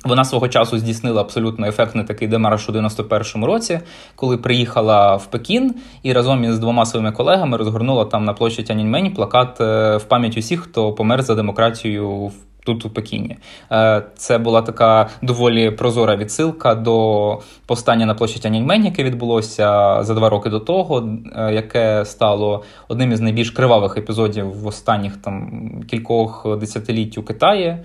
[0.05, 3.79] Вона свого часу здійснила абсолютно ефектний такий демарш у 91-му році,
[4.15, 9.13] коли приїхала в Пекін і разом із двома своїми колегами розгорнула там на площі Тяньаньмень
[9.13, 12.31] плакат е, в пам'ять усіх, хто помер за демократію
[12.67, 13.38] тут у Пекіні.
[13.71, 20.13] Е, це була така доволі прозора відсилка до повстання на площі Тяньаньмень, яке відбулося за
[20.13, 25.51] два роки до того, е, яке стало одним із найбільш кривавих епізодів в останніх там
[25.89, 27.77] кількох десятиліть у Китаї.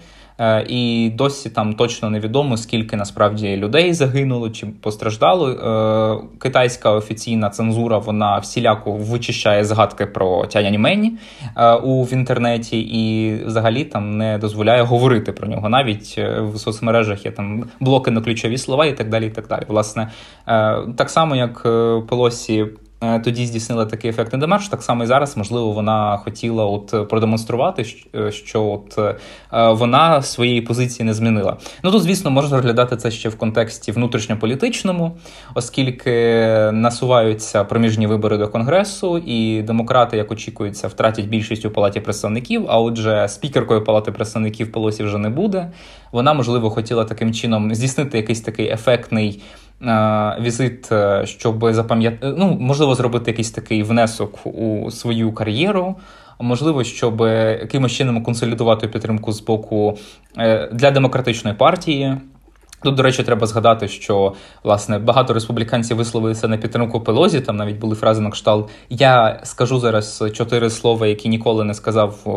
[0.43, 5.51] Е, і досі там точно невідомо, скільки насправді людей загинуло чи постраждало.
[5.51, 11.19] Е, китайська офіційна цензура вона всіляко вичищає згадки про Тяньаньмень
[11.57, 15.69] е, у в інтернеті і взагалі там не дозволяє говорити про нього.
[15.69, 19.27] Навіть в соцмережах є там блоки на ключові слова і так далі.
[19.27, 19.63] І так далі.
[19.69, 20.11] Власне,
[20.97, 21.63] так само як
[22.09, 22.67] Пелосі
[23.25, 24.69] тоді здійснила такий ефектний демарш.
[24.69, 29.17] Так само і зараз, можливо, вона хотіла от продемонструвати, е, що от е,
[29.73, 31.57] вона своєї позиції не змінила.
[31.83, 35.17] Ну тут, звісно, можна розглядати це ще в контексті внутрішньополітичному,
[35.55, 36.11] оскільки
[36.73, 42.65] насуваються проміжні вибори до конгресу, і демократи, як очікується, втратять більшість у палаті представників.
[42.69, 45.71] А отже, спікеркою палати представників Полосі вже не буде.
[46.13, 49.43] Вона можливо хотіла таким чином здійснити якийсь такий ефектний.
[49.87, 55.97] Е, візит, е, щоб запам'ятати, е, ну, можливо, зробити якийсь такий внесок у свою кар'єру.
[56.41, 57.21] Можливо, щоб
[57.61, 59.99] якимось чином консолідувати підтримку з боку
[60.73, 62.17] для демократичної партії.
[62.83, 64.33] Тут, до речі, треба згадати, що
[64.65, 67.41] власне багато республіканців висловилися на підтримку Пелозі.
[67.41, 72.29] Там навіть були фрази на кшталт Я скажу зараз чотири слова, які ніколи не сказав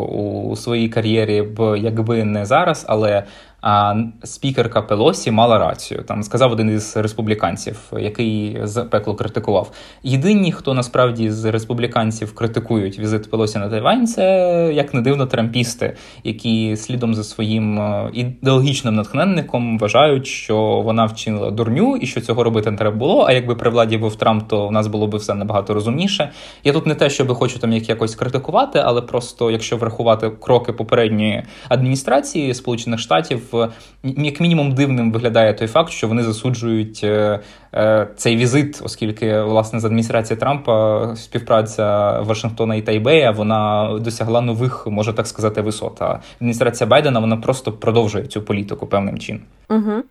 [0.49, 3.23] у своїй кар'єрі, б якби не зараз, але
[3.61, 6.03] а спікерка Пелосі мала рацію.
[6.03, 9.71] Там сказав один із республіканців, який запекло критикував.
[10.03, 14.25] Єдині, хто насправді з республіканців критикують візит Пелосі на Тайвань, це
[14.73, 21.51] як не дивно трампісти, які слідом за своїм е, ідеологічним натхненником вважають, що вона вчинила
[21.51, 23.25] дурню і що цього робити не треба було.
[23.27, 26.31] А якби при владі був Трамп, то в нас було б все набагато розумніше.
[26.63, 30.73] Я тут не те, щоб хочу там як якось критикувати, але просто якщо врахувати кроки
[30.73, 33.54] попередньої адміністрації Сполучених Штатів
[34.03, 37.39] як мінімум дивним виглядає той факт, що вони засуджують е,
[37.73, 44.87] е, цей візит, оскільки власне з адміністрації Трампа співпраця Вашингтона і Тайбея вона досягла нових,
[44.87, 46.01] можна так сказати, висот.
[46.01, 49.41] А адміністрація Байдена вона просто продовжує цю політику певним чином.
[49.69, 50.03] Угу.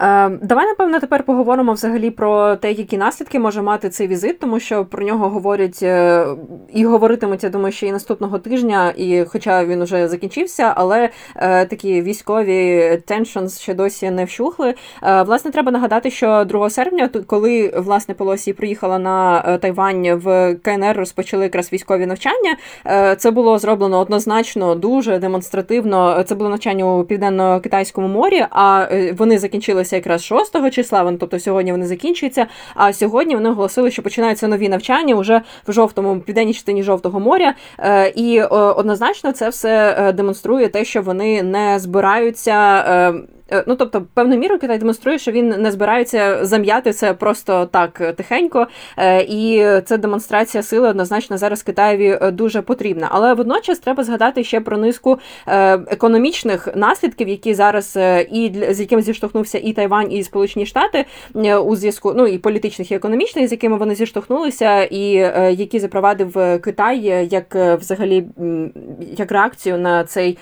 [0.00, 4.60] Е, Давай, напевно, тепер поговоримо взагалі про те, які наслідки може мати цей візит, тому
[4.60, 6.26] що про нього говорять е,
[6.72, 11.66] і говоритимуть, я думаю, ще і наступного тижня, і хоча він уже закінчився, але е,
[11.66, 14.74] такі військові tensions ще досі не вщухли.
[15.02, 20.96] Е, власне, треба нагадати, що 2 серпня, коли власне Полосі приїхала на Тайвань в КНР,
[20.96, 22.56] розпочали якраз військові навчання.
[23.16, 26.22] Це було зроблено однозначно дуже демонстративно.
[26.22, 28.46] Це було навчання у південно-китайському морі.
[28.50, 28.86] А
[29.16, 31.16] вони закінчилися якраз 6 числа.
[31.20, 32.46] тобто сьогодні вони закінчуються.
[32.74, 37.54] А сьогодні вони оголосили, що починаються нові навчання вже в жовтому південній частині жовтого моря.
[38.14, 42.84] І однозначно це все демонструє те, що вони не збираються
[43.66, 48.66] ну тобто, певною мірою Китай демонструє, що він не збирається зам'яти це просто так тихенько,
[49.28, 53.08] і це демонстрація сили однозначно зараз Китаєві дуже потрібна.
[53.10, 55.18] Але водночас треба згадати ще про низку
[55.86, 57.98] економічних наслідків, які зараз
[58.32, 61.04] і з якими зіштовхнувся і Тайвань, і Сполучені Штати
[61.64, 65.10] у зв'язку ну і політичних і економічних, з якими вони зіштовхнулися, і
[65.58, 68.24] які запровадив Китай як взагалі
[69.16, 70.38] як реакцію на цей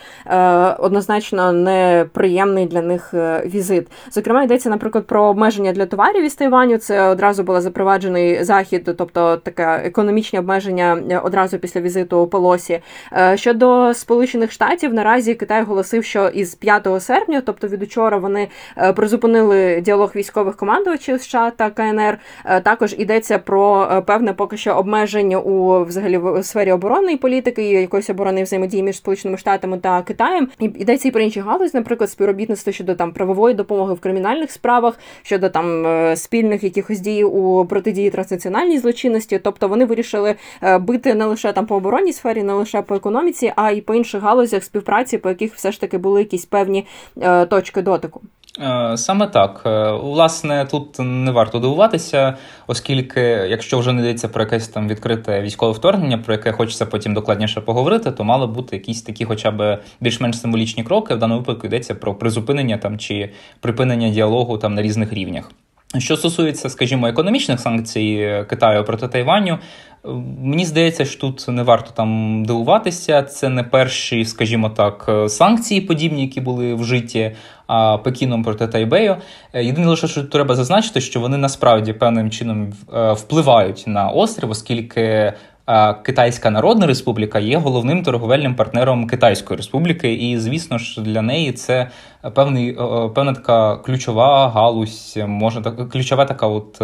[0.79, 2.98] однозначно неприємний для них
[3.45, 3.87] візит.
[4.11, 6.79] Зокрема, йдеться, наприклад, про обмеження для товарів із Тайваню.
[6.79, 12.81] Це одразу було запроваджений захід, тобто таке економічні обмеження одразу після візиту Полосі.
[13.35, 18.49] Щодо Сполучених Штатів, наразі Китай оголосив, що із 5 серпня, тобто від учора, вони
[18.97, 22.19] призупинили діалог військових командувачів США та КНР.
[22.63, 28.11] Також йдеться про певне поки що обмеження у взагалі в сфері оборонної політики і якоїсь
[28.11, 30.49] оборонної взаємодії між Сполученими Штатами та Китаєм.
[30.59, 34.99] І йдеться і про інші галузі, наприклад, співробітництво щодо там правової допомоги в кримінальних справах,
[35.23, 39.39] щодо там е, спільних якихось дій у протидії транснаціональній злочинності.
[39.39, 43.53] Тобто вони вирішили е, бити не лише там по оборонній сфері, не лише по економіці,
[43.57, 46.87] а й по інших галузях співпраці, по яких все ж таки були якісь певні
[47.21, 48.21] е, точки дотику.
[48.61, 49.63] Е, саме так.
[49.67, 55.43] Е, власне, тут не варто дивуватися, оскільки, якщо вже не йдеться про якесь там відкрите
[55.43, 59.79] військове вторгнення, про яке хочеться потім докладніше поговорити, то мали бути якісь такі, хоча б
[60.01, 61.15] більш-менш символічні кроки.
[61.15, 65.51] В даному випадку йдеться про призупинення там чи припинення діалогу там на різних рівнях.
[65.99, 69.59] Що стосується, скажімо, економічних санкцій Китаю проти Тайваню,
[70.43, 73.23] Мені здається, що тут не варто там дивуватися.
[73.23, 77.33] Це не перші, скажімо так, санкції, подібні, які були вжиті
[78.05, 79.17] Пекіном проти Тайбею.
[79.53, 84.51] Е, єдине лише, що треба зазначити, що вони насправді певним чином е, впливають на острів,
[84.51, 85.33] оскільки.
[86.03, 91.91] Китайська Народна Республіка є головним торговельним партнером Китайської Республіки, і звісно ж для неї це
[92.35, 92.73] певний
[93.15, 96.83] певна така ключова галузь, може так ключова така от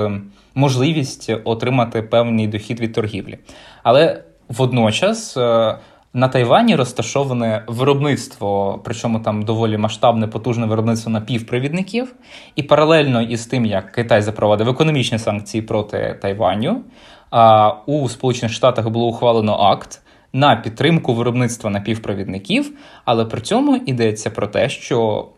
[0.54, 3.38] можливість отримати певний дохід від торгівлі.
[3.82, 5.36] Але водночас.
[5.36, 5.78] Е,
[6.16, 12.14] на Тайвані розташоване виробництво, причому там доволі масштабне, потужне виробництво напівпровідників.
[12.56, 16.80] І паралельно із тим, як Китай запровадив економічні санкції проти Тайваню,
[17.86, 22.72] у Сполучених Штатах було ухвалено акт на підтримку виробництва напівпровідників,
[23.04, 25.28] але при цьому йдеться про те, що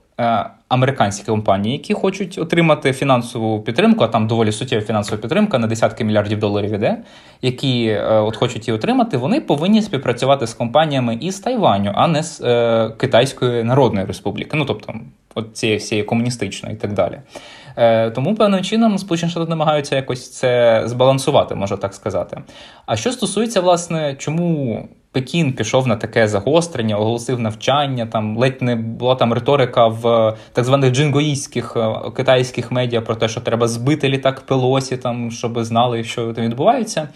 [0.68, 6.04] американські компанії, які хочуть отримати фінансову підтримку, а там доволі суттєва фінансова підтримка на десятки
[6.04, 6.96] мільярдів доларів іде,
[7.42, 12.22] які е, от хочуть її отримати, вони повинні співпрацювати з компаніями із Тайваню, а не
[12.22, 14.94] з е, Китайської Народної Республіки, ну тобто
[15.34, 17.18] от цієї всієї комуністичної і так далі.
[17.76, 22.42] Е, Тому певним чином Сполучені Штати намагаються якось це збалансувати, можна так сказати.
[22.86, 28.06] А що стосується, власне, чому Пекін пішов на таке загострення, оголосив навчання.
[28.06, 33.28] Там ледь не була там риторика в так званих джингоїстських е, китайських медіа про те,
[33.28, 37.08] що треба збити літак Пелосі, там щоб знали, що там відбувається.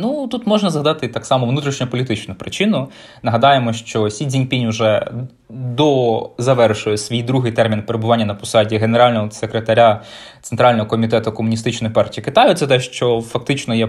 [0.00, 2.88] Ну тут можна згадати так само внутрішньополітичну причину.
[3.22, 5.10] Нагадаємо, що Сі Цзіньпінь уже
[5.48, 10.02] до завершує свій другий термін перебування на посаді генерального секретаря
[10.42, 12.54] Центрального комітету комуністичної партії Китаю.
[12.54, 13.88] Це те, що фактично є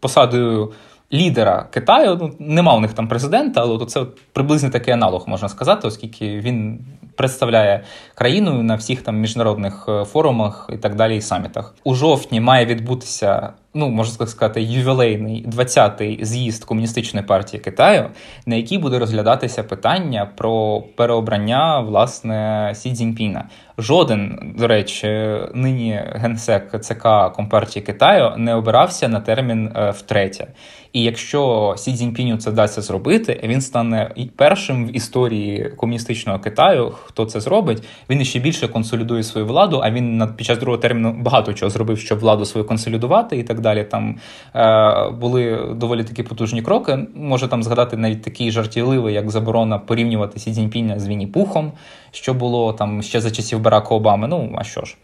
[0.00, 0.72] посадою
[1.12, 2.18] лідера Китаю.
[2.20, 6.40] Ну, Нема у них там президента, але то це приблизно такий аналог можна сказати, оскільки
[6.40, 6.80] він
[7.16, 11.74] представляє країну на всіх там міжнародних е, форумах і так далі, і самітах.
[11.84, 18.10] У жовтні має відбутися ну можна сказати, ювілейний 20-й з'їзд комуністичної партії Китаю,
[18.46, 23.48] на який буде розглядатися питання про переобрання власне Сі Цзіньпіна.
[23.78, 25.06] Жоден, до речі,
[25.54, 30.46] нині генсек ЦК Компартії Китаю не обирався на термін е, втретє.
[30.92, 36.92] І якщо Сі Цзіньпіню це вдасться зробити, він стане першим в історії комуністичного Китаю.
[37.04, 37.82] Хто це зробить?
[38.10, 39.80] Він ще більше консолідує свою владу.
[39.84, 43.60] А він під час другого терміну багато чого зробив, щоб владу свою консолідувати і так
[43.64, 43.84] далі.
[43.84, 44.16] Там
[44.54, 46.98] е, були доволі такі потужні кроки.
[47.14, 51.72] Може там згадати навіть такий жартівливий, як заборона порівнювати Сі Цзіньпіня з Вінні Пухом,
[52.10, 54.28] що було там ще за часів Барака Обами.
[54.28, 54.96] Ну а що ж,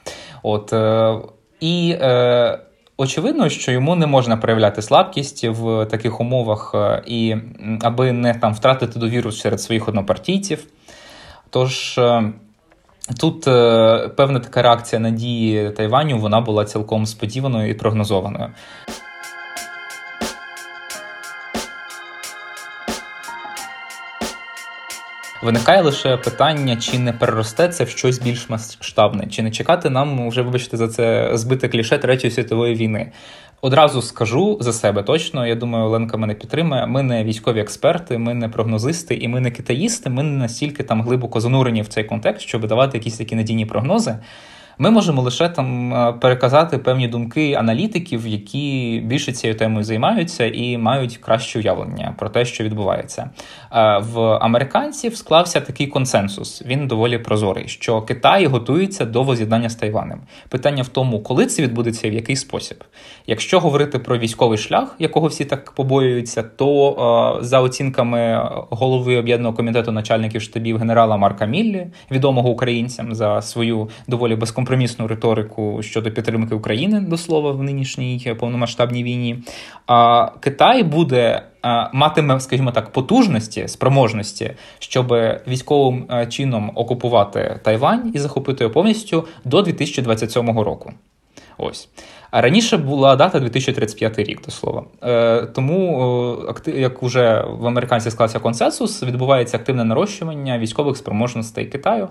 [0.43, 1.15] от е,
[1.61, 1.97] і.
[2.01, 2.59] Е,
[2.97, 6.75] Очевидно, що йому не можна проявляти слабкість в таких умовах,
[7.07, 7.37] і
[7.83, 10.67] аби не там втратити довіру серед своїх однопартійців.
[11.51, 12.01] Тож
[13.21, 18.49] Тут е, певна така реакція надії Тайваню вона була цілком сподіваною і прогнозованою.
[25.43, 30.29] Виникає лише питання, чи не переросте це в щось більш масштабне, чи не чекати нам
[30.29, 33.13] вже, вибачте, за це збите кліше Третьої світової війни.
[33.61, 35.47] Одразу скажу за себе точно.
[35.47, 36.87] Я думаю, Оленка мене підтримує.
[36.87, 40.11] Ми не військові експерти, ми не прогнозисти і ми не китаїсти.
[40.11, 44.19] Ми не настільки там глибоко занурені в цей контекст, щоб давати якісь такі надійні прогнози.
[44.83, 50.79] Ми можемо лише там е, переказати певні думки аналітиків, які більше цією темою займаються і
[50.79, 53.31] мають краще уявлення про те, що відбувається.
[53.73, 56.63] Е, в американців склався такий консенсус.
[56.67, 60.21] Він доволі прозорий, що Китай готується до воз'єднання з Тайванем.
[60.49, 62.85] Питання в тому, коли це відбудеться і в який спосіб.
[63.27, 69.57] Якщо говорити про військовий шлях, якого всі так побоюються, то е, за оцінками голови об'єднаного
[69.57, 76.11] комітету начальників штабів генерала Марка Міллі, відомого українцям за свою доволі безкомпромісну компромісну риторику щодо
[76.11, 79.43] підтримки України до слова в нинішній повномасштабній війні.
[79.87, 81.43] А Китай буде
[81.93, 85.15] матиме, скажімо так, потужності, спроможності, щоб
[85.49, 90.93] військовим чином окупувати Тайвань і захопити його повністю до 2027 року.
[91.59, 91.89] Ось.
[92.31, 94.85] А раніше була дата 2035 рік, до слова.
[95.03, 102.09] Е, Тому, як вже в американців склався консенсус, відбувається активне нарощування військових спроможностей Китаю.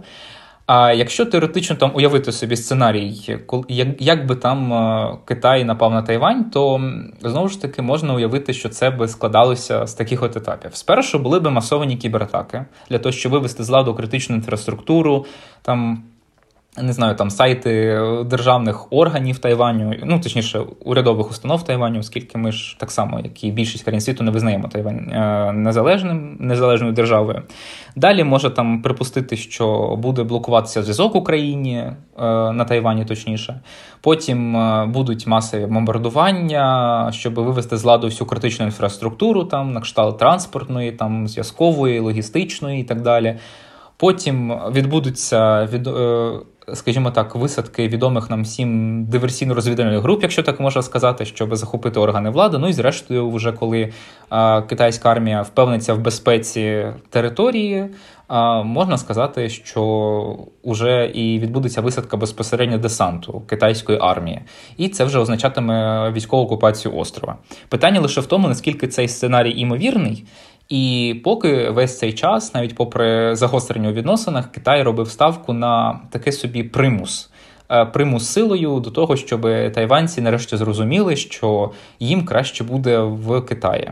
[0.72, 3.40] А якщо теоретично там уявити собі сценарій,
[4.00, 6.92] як би там е, Китай напав на Тайвань, то
[7.22, 10.76] знову ж таки можна уявити, що це би складалося з таких от етапів.
[10.76, 15.26] Спершу були би масовані кібератаки для того, щоб вивести з ладу критичну інфраструктуру,
[15.62, 16.04] там
[16.78, 22.76] не знаю, там сайти державних органів Тайваню, ну точніше, урядових установ Тайваню, оскільки ми ж
[22.80, 27.42] так само, як і більшість країн світу, не визнаємо Тайвань е, незалежним незалежною державою.
[27.96, 31.96] Далі може там припустити, що буде блокуватися зв'язок Україні е,
[32.52, 33.60] на Тайвані, точніше.
[34.02, 40.18] Потім е, будуть масові бомбардування, щоб вивести з ладу всю критичну інфраструктуру, там на кшталт
[40.18, 43.38] транспортної, там зв'язкової, логістичної і так далі.
[43.98, 45.90] Потім відбудуться від
[46.74, 52.30] скажімо так, висадки відомих нам всім диверсійно-розвідувальних груп, якщо так можна сказати, щоб захопити органи
[52.30, 52.58] влади.
[52.58, 53.92] Ну і зрештою, вже коли
[54.30, 57.86] а, китайська армія впевниться в безпеці території,
[58.28, 64.42] а, можна сказати, що вже і відбудеться висадка безпосередньо десанту китайської армії,
[64.78, 67.38] і це вже означатиме військову окупацію острова.
[67.70, 70.26] Питання лише в тому, наскільки цей сценарій імовірний.
[70.70, 76.34] І поки весь цей час, навіть попри загострення у відносинах, Китай робив ставку на такий
[76.34, 77.30] собі примус.
[77.72, 79.42] Е, примус силою до того, щоб
[79.74, 83.92] тайванці нарешті зрозуміли, що їм краще буде в Китаї.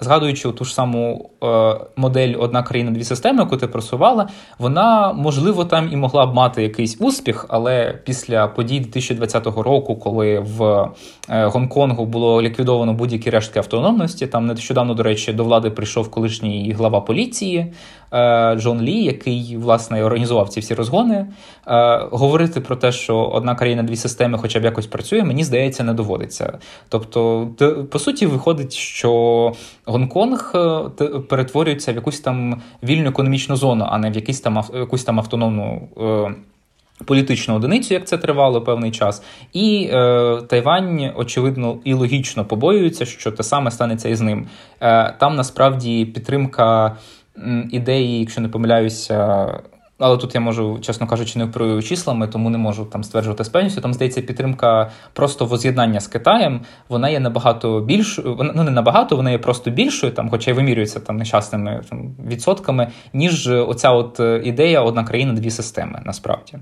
[0.00, 4.28] Згадуючи ту ж саму е, модель одна країна, дві системи, яку ти просувала,
[4.58, 10.38] вона можливо там і могла б мати якийсь успіх, але після подій 2020 року, коли
[10.38, 10.88] в
[11.28, 16.72] е, Гонконгу було ліквідовано будь-які рештки автономності, там нещодавно, до речі, до влади прийшов колишній
[16.72, 17.72] глава поліції
[18.56, 21.26] Джон Лі, який власне організував ці всі розгони.
[21.66, 25.84] Е, говорити про те, що одна країна, дві системи, хоча б якось працює, мені здається,
[25.84, 26.58] не доводиться.
[26.88, 27.48] Тобто,
[27.90, 29.52] по суті, виходить, що
[29.84, 35.04] Гонконг е, перетворюється в якусь там вільну економічну зону, а не в якусь там якусь
[35.04, 35.88] там автономну.
[37.04, 43.32] Політичну одиницю, як це тривало певний час, і е, Тайвань, очевидно, і логічно побоюється, що
[43.32, 44.46] те саме станеться і з ним.
[44.80, 46.96] Е, Там насправді підтримка
[47.70, 49.46] ідеї, якщо не помиляюся.
[49.98, 53.48] Але тут я можу, чесно кажучи, не оперую числами, тому не можу там стверджувати з
[53.48, 53.80] певністю.
[53.80, 56.60] Там здається, підтримка просто воз'єднання з Китаєм.
[56.88, 61.00] Вона є набагато більшою, ну не набагато, вона є просто більшою, там, хоча й вимірюється
[61.00, 66.58] там нещасними там, відсотками, ніж оця от е, ідея одна країна, дві системи насправді.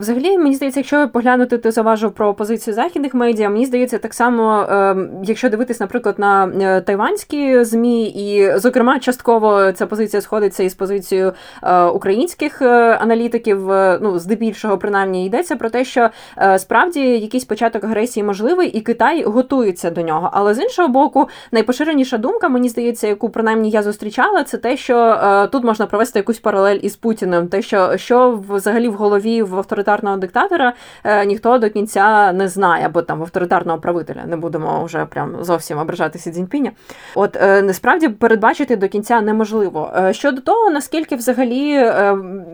[0.00, 4.66] Взагалі, мені здається, якщо поглянути, ти заважив про позицію західних медіа, мені здається, так само,
[4.70, 10.74] ем, якщо дивитись, наприклад, на е, тайванські змі, і, зокрема, частково ця позиція сходиться із
[10.74, 11.32] позицією
[11.62, 13.66] е, українських е, аналітиків.
[14.00, 16.10] Ну, здебільшого, принаймні, йдеться про те, що
[16.58, 20.30] справді якийсь початок агресії можливий, і Китай готується до нього.
[20.32, 25.18] Але з іншого боку, найпоширеніша думка, мені здається, яку принаймні я зустрічала, це те, що
[25.52, 29.89] тут можна провести якусь паралель із Путіним, те, що що взагалі в голові в авторитетах
[29.90, 30.72] авторитарного диктатора
[31.04, 34.24] е, ніхто до кінця не знає, або там авторитарного правителя.
[34.26, 36.70] Не будемо вже прям зовсім ображатися Дзіньпіня.
[37.14, 39.92] От е, насправді передбачити до кінця неможливо.
[39.96, 41.90] Е, щодо того, наскільки взагалі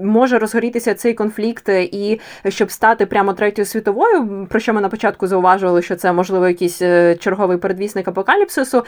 [0.03, 5.27] може розгорітися цей конфлікт, і щоб стати прямо третьою світовою, про що ми на початку
[5.27, 6.79] зауважували, що це можливо якийсь
[7.19, 8.85] черговий передвісник апокаліпсису.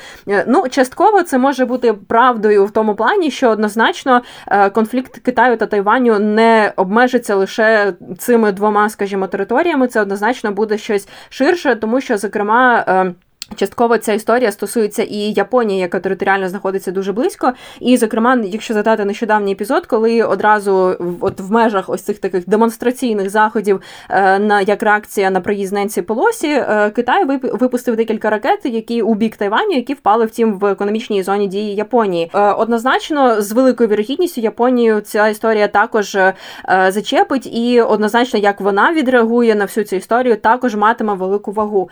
[0.46, 4.22] Ну, частково це може бути правдою в тому плані, що однозначно
[4.72, 7.92] конфлікт Китаю та Тайваню не обмежиться лише
[8.38, 13.14] цими двома, скажімо, територіями, це однозначно буде щось ширше, тому що, зокрема.
[13.56, 17.52] Частково ця історія стосується і Японії, яка територіально знаходиться дуже близько.
[17.80, 23.30] І, зокрема, якщо задати нещодавній епізод, коли одразу от в межах ось цих таких демонстраційних
[23.30, 23.80] заходів
[24.10, 29.14] е, на як реакція на приїзд Ненсі Полосі, е, Китай випустив декілька ракет, які у
[29.14, 32.30] бік Тайваню, які впали втім в економічній зоні дії Японії.
[32.34, 36.18] Е, однозначно, з великою вірогідністю Японію ця історія також
[36.88, 41.90] зачепить, і однозначно, як вона відреагує на всю цю історію, також матиме велику вагу.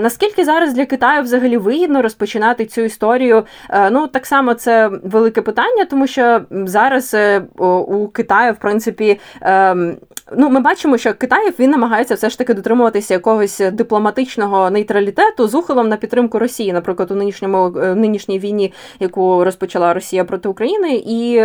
[0.00, 3.44] Наскільки зараз для Китаю взагалі вигідно розпочинати цю історію.
[3.70, 9.20] Е, ну так само це велике питання, тому що зараз е, у Китаю, в принципі,
[9.40, 9.96] ем,
[10.36, 15.54] ну ми бачимо, що Китай він намагається все ж таки дотримуватися якогось дипломатичного нейтралітету з
[15.54, 21.02] ухилом на підтримку Росії, наприклад, у нинішньому е, нинішній війні, яку розпочала Росія проти України,
[21.06, 21.36] і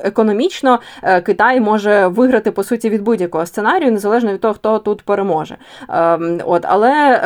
[0.00, 0.80] економічно
[1.24, 5.56] Китай може виграти по суті від будь-якого сценарію, незалежно від того, хто тут переможе.
[5.88, 7.20] Ем, от але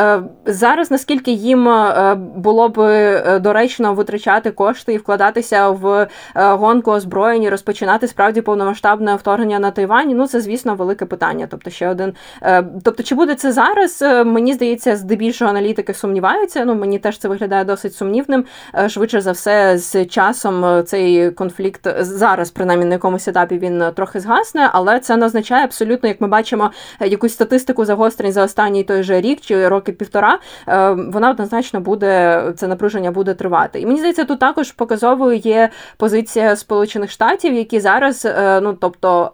[0.46, 6.90] зараз наскільки їм е, було б е, доречно витрачати кошти і вкладатися в е, гонку
[6.90, 10.14] озброєння, розпочинати справді повномасштабне вторгнення на Тайвані.
[10.14, 11.46] Ну це звісно велике питання.
[11.50, 12.14] Тобто, ще один.
[12.82, 14.02] Тобто, чи буде це зараз?
[14.26, 16.64] Мені здається, здебільшого аналітики сумніваються.
[16.64, 18.44] Ну мені теж це виглядає досить сумнівним.
[18.88, 24.70] Швидше за все, з часом цей конфлікт зараз, принаймні на якомусь етапі, він трохи згасне,
[24.72, 29.20] але це не означає абсолютно, як ми бачимо, якусь статистику загострень за останній той же
[29.20, 30.38] рік чи роки півтора.
[30.96, 33.80] Вона однозначно буде це напруження буде тривати.
[33.80, 39.30] І мені здається, тут також показовою є позиція Сполучених Штатів, які зараз, е, ну тобто.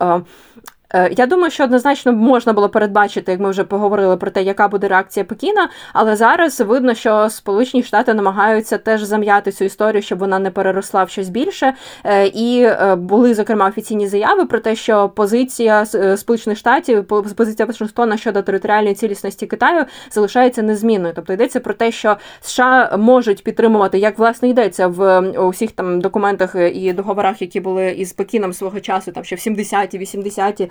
[0.95, 4.68] Е, я думаю, що однозначно можна було передбачити, як ми вже поговорили про те, яка
[4.68, 5.68] буде реакція Пекіна.
[5.93, 11.05] Але зараз видно, що Сполучені Штати намагаються теж зам'яти цю історію, щоб вона не переросла
[11.05, 11.74] в щось більше.
[12.05, 15.86] Е, і е, були зокрема офіційні заяви про те, що позиція
[16.16, 17.05] Сполучених Штатів,
[17.36, 21.12] позиція Вашингтона щодо територіальної цілісності Китаю залишається незмінною.
[21.16, 26.57] Тобто йдеться про те, що США можуть підтримувати, як власне йдеться в усіх там документах
[26.74, 30.68] і договорах, які були із Пекіном свого часу, там ще в 70-ті, 80-ті, Е,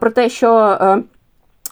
[0.00, 1.02] про те, що е,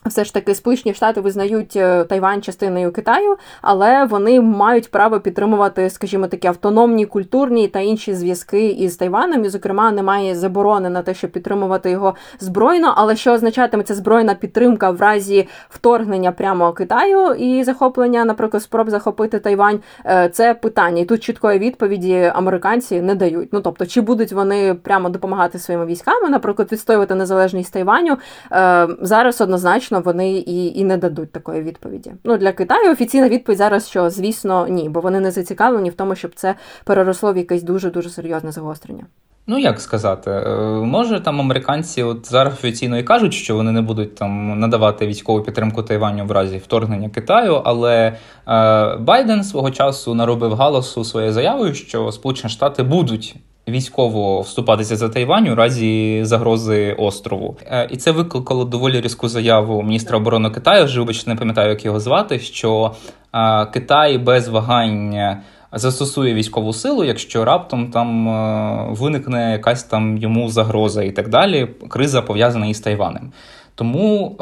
[0.07, 5.90] все ж таки Сполучені Штати визнають е, Тайвань частиною Китаю, але вони мають право підтримувати,
[5.90, 9.44] скажімо, такі автономні культурні та інші зв'язки із Тайваном.
[9.44, 12.94] І, зокрема, немає заборони на те, щоб підтримувати його збройно.
[12.96, 18.90] Але що означатиме ця збройна підтримка в разі вторгнення прямо Китаю і захоплення, наприклад, спроб
[18.90, 21.02] захопити Тайвань, е, це питання.
[21.02, 23.48] І тут чіткої відповіді американці не дають.
[23.52, 28.16] Ну тобто, чи будуть вони прямо допомагати своїми військами, наприклад, відстоювати незалежність Тайваню
[28.52, 32.12] е, зараз однозначно фактично вони і і не дадуть такої відповіді.
[32.24, 36.14] Ну для Китаю офіційна відповідь зараз, що звісно ні, бо вони не зацікавлені в тому,
[36.14, 39.07] щоб це переросло в якесь дуже дуже серйозне загострення.
[39.47, 43.82] Ну, як сказати, е, може там американці от зараз офіційно і кажуть, що вони не
[43.82, 48.16] будуть там надавати військову підтримку Тайваню в разі вторгнення Китаю, але
[48.49, 53.36] е, Байден свого часу наробив галасу своєю заявою, що Сполучені Штати будуть
[53.69, 57.57] військово вступатися за Тайвань у разі загрози острову.
[57.67, 60.85] Е, і це викликало доволі різку заяву міністра оборони Китаю.
[60.85, 62.39] Вже вибачте, не пам'ятаю, як його звати.
[62.39, 62.95] Що
[63.35, 65.37] е, Китай без вагань
[65.73, 71.69] застосує військову силу, якщо раптом там е, виникне якась там йому загроза і так далі.
[71.89, 73.33] Криза пов'язана із Тайванем.
[73.75, 74.37] Тому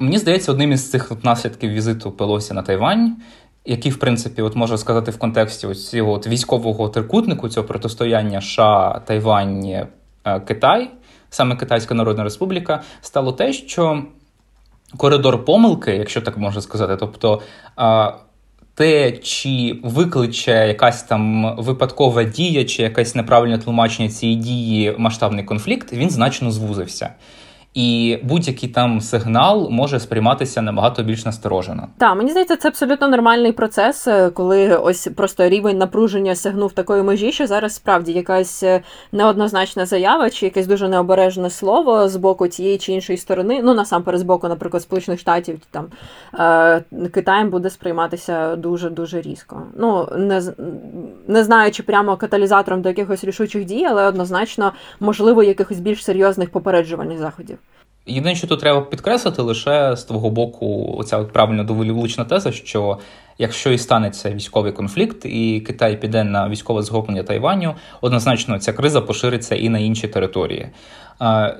[0.00, 3.16] мені здається, одним із цих наслідків візиту Пелосі на Тайвань
[3.64, 8.40] який, в принципі, от можна сказати в контексті ось цього от військового трикутнику, цього протистояння
[8.40, 9.88] США, Тайвань, е,
[10.40, 10.90] Китай,
[11.30, 14.02] саме Китайська Народна Республіка, стало те, що
[14.96, 17.42] коридор помилки, якщо так можна сказати, тобто.
[18.76, 25.92] Те, чи викличе якась там випадкова дія, чи якесь неправильне тлумачення цієї дії масштабний конфлікт,
[25.92, 27.10] він значно звузився
[27.74, 31.88] і будь-який там сигнал може сприйматися набагато більш насторожено.
[31.98, 37.02] Так, мені здається, це абсолютно нормальний процес, е, коли ось просто рівень напруження сягнув такої
[37.02, 42.48] межі, що зараз справді якась е, неоднозначна заява чи якесь дуже необережне слово з боку
[42.48, 43.60] тієї чи іншої сторони.
[43.64, 45.86] Ну насамперед з боку, наприклад, Сполучених Штатів там
[46.34, 49.62] е, Китаєм буде сприйматися дуже дуже різко.
[49.76, 50.42] Ну не
[51.28, 56.50] не знаю, чи прямо каталізатором до якихось рішучих дій, але однозначно можливо якихось більш серйозних
[56.50, 57.58] попереджувальних заходів.
[58.06, 62.52] Єдине, що тут треба підкреслити, лише з твого боку, оця от правильно доволі влучна теза,
[62.52, 62.98] що
[63.38, 69.00] якщо і станеться військовий конфлікт, і Китай піде на військове захоплення Тайваню, однозначно ця криза
[69.00, 70.68] пошириться і на інші території.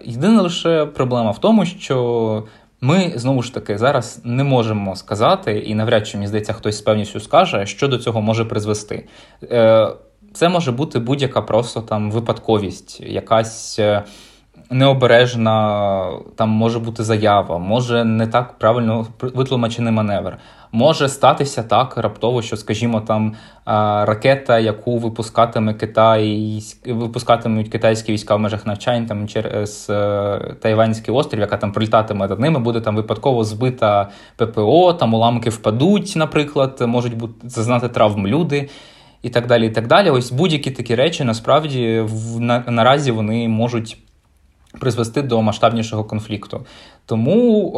[0.05, 2.45] Єдина лише проблема в тому, що
[2.81, 6.81] ми знову ж таки зараз не можемо сказати, і навряд чи мені здається, хтось з
[6.81, 9.09] певністю скаже, що до цього може призвести.
[9.43, 9.89] Е,
[10.35, 13.81] це може бути будь-яка просто там випадковість, якась.
[14.71, 20.37] Е, необережна там може бути заява, може не так правильно витлумачений маневр.
[20.73, 23.35] Може статися так раптово, що, скажімо, там
[24.07, 31.41] ракета, яку випускатиме Китай, випускатимуть китайські війська в межах навчань там через е, Тайванський острів,
[31.41, 37.17] яка там прилітатиме над ними, буде там випадково збита ППО, там уламки впадуть, наприклад, можуть
[37.17, 38.69] бути зазнати травм люди.
[39.23, 39.67] І так далі.
[39.67, 40.11] і так далі.
[40.11, 44.04] Ось будь-які такі речі насправді в на, наразі вони можуть
[44.81, 46.67] призвести до масштабнішого конфлікту.
[47.07, 47.73] Тому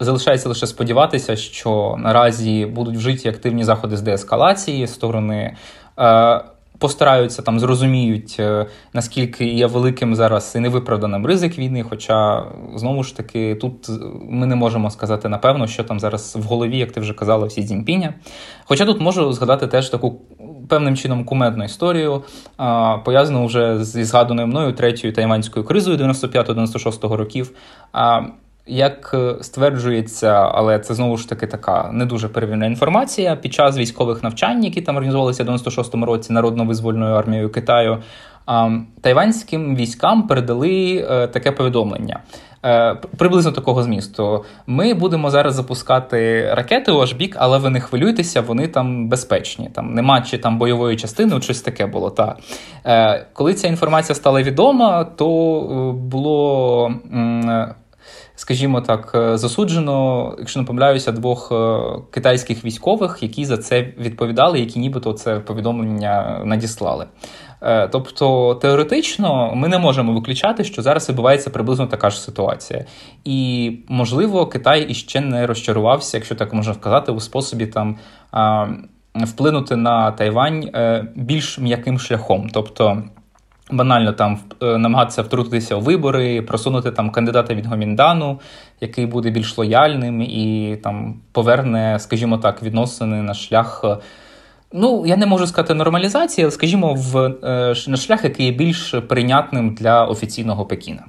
[0.00, 5.56] е, залишається лише сподіватися, що наразі будуть вжиті активні заходи з деескалації, сторони
[5.98, 6.40] е,
[6.78, 11.84] постараються там зрозуміють, е, наскільки є великим зараз і невиправданим ризик війни.
[11.90, 13.88] Хоча знову ж таки тут
[14.28, 17.64] ми не можемо сказати напевно, що там зараз в голові, як ти вже казала, всі
[17.64, 18.14] Цзіньпіня.
[18.64, 20.20] Хоча тут можу згадати теж таку
[20.68, 22.22] певним чином кумедну історію,
[23.04, 27.52] пов'язану вже зі згаданою мною третьою тайванською кризою 95-96 років.
[28.68, 33.36] Як е, стверджується, але це знову ж таки така не дуже перевірена інформація.
[33.36, 37.98] Під час військових навчань, які там організовувалися в 96-му році народно-визвольною армією Китаю,
[39.00, 42.20] тайванським військам передали е, таке повідомлення.
[42.64, 44.44] Е, приблизно такого змісту.
[44.66, 49.70] Ми будемо зараз запускати ракети у ваш бік, але ви не хвилюйтеся, вони там безпечні.
[49.74, 52.10] Там нема чи там бойової частини, щось таке було.
[52.10, 52.36] Та.
[53.32, 55.26] Коли ця інформація стала відома, то
[55.94, 56.92] було.
[58.38, 61.52] Скажімо так, засуджено, якщо не помиляюся, двох
[62.10, 67.06] китайських військових, які за це відповідали, які нібито це повідомлення надіслали.
[67.62, 72.84] Е, тобто теоретично ми не можемо виключати, що зараз відбувається приблизно така ж ситуація.
[73.24, 77.96] І, можливо, Китай іще не розчарувався, якщо так можна сказати, у способі там
[79.14, 82.50] вплинути на Тайвань е, більш м'яким шляхом.
[82.52, 83.02] Тобто.
[83.70, 88.40] Банально там е, намагатися втрутитися у вибори, просунути там кандидата від Гоміндану,
[88.80, 93.84] який буде більш лояльним і там поверне, скажімо так, відносини на шлях
[94.72, 98.94] Ну, я не можу сказати нормалізації, але скажімо, в е, на шлях, який є більш
[99.08, 101.04] прийнятним для офіційного Пекіна.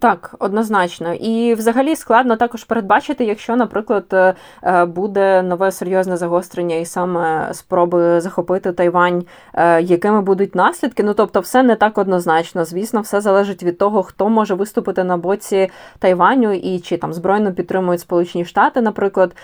[0.00, 1.14] Так, однозначно.
[1.14, 7.48] І взагалі складно також передбачити, якщо, наприклад, е, е, буде нове серйозне загострення і саме
[7.52, 9.24] спроби захопити Тайвань,
[9.54, 11.02] е, якими будуть наслідки.
[11.02, 12.64] Ну тобто, все не так однозначно.
[12.64, 17.52] Звісно, все залежить від того, хто може виступити на боці Тайваню і чи там збройно
[17.52, 19.36] підтримують Сполучені Штати, наприклад.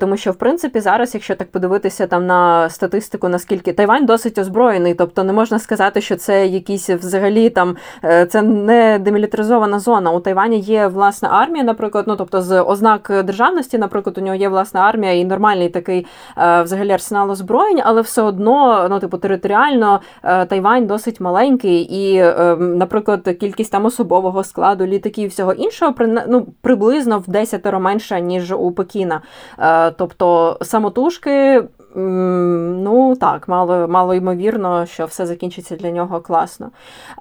[0.00, 4.94] Тому що, в принципі, зараз, якщо так подивитися там на статистику, наскільки Тайвань досить озброєний,
[4.94, 10.10] тобто не можна сказати, що це якісь взагалі там це не демілітаризована зона.
[10.10, 14.48] У Тайвані є власна армія, наприклад, ну тобто з ознак державності, наприклад, у нього є
[14.48, 16.06] власна армія і нормальний такий
[16.38, 22.16] е, взагалі арсенал озброєнь, але все одно, ну типу, територіально е, Тайвань досить маленький, і,
[22.16, 25.94] е, наприклад, кількість там особового складу, літаків і всього іншого
[26.28, 29.20] ну, приблизно в десятеро менша, ніж у Пекіна.
[29.96, 31.64] Тобто самотужки.
[31.96, 36.70] Ну так, мало мало ймовірно, що все закінчиться для нього класно.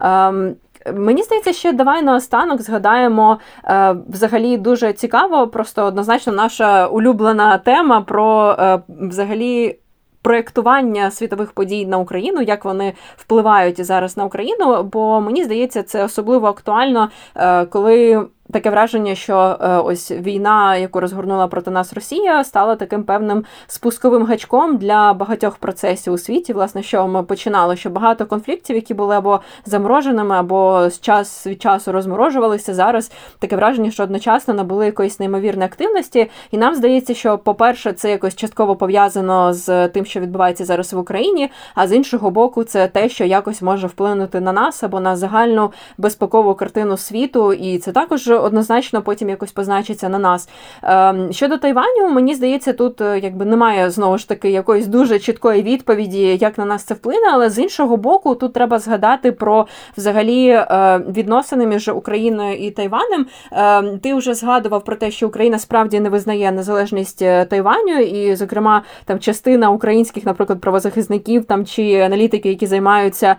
[0.02, 0.56] Ем,
[0.94, 8.02] Мені здається, ще давай наостанок згадаємо е, взагалі дуже цікаво, просто однозначно наша улюблена тема
[8.02, 9.80] про е, взагалі.
[10.22, 16.04] Проєктування світових подій на Україну, як вони впливають зараз на Україну, бо мені здається, це
[16.04, 22.44] особливо актуально, е, коли таке враження, що е, ось війна, яку розгорнула проти нас Росія,
[22.44, 26.54] стала таким певним спусковим гачком для багатьох процесів у світі.
[26.54, 31.62] Власне, що ми починали, що багато конфліктів, які були або замороженими, або з час від
[31.62, 32.74] часу розморожувалися.
[32.74, 38.12] Зараз таке враження, що одночасно набули якоїсь неймовірної активності, і нам здається, що, по-перше, це
[38.12, 42.88] якось частково пов'язано з тим, що відбувається зараз в Україні, а з іншого боку, це
[42.88, 47.92] те, що якось може вплинути на нас або на загальну безпекову картину світу, і це
[47.92, 50.50] також однозначно потім якось позначиться на нас.
[50.84, 55.62] Ем, щодо Тайваню, мені здається, тут е, якби немає знову ж таки якоїсь дуже чіткої
[55.62, 59.68] відповіді, як на нас це вплине, але з іншого боку, тут треба згадати про
[59.98, 63.26] взагалі е, відносини між Україною і Тайванем.
[63.52, 68.36] Ем, ти вже згадував про те, що Україна справді не визнає незалежність е, Тайваню, і,
[68.36, 73.36] зокрема, там частина українських, наприклад, правозахисників там чи аналітики, які займаються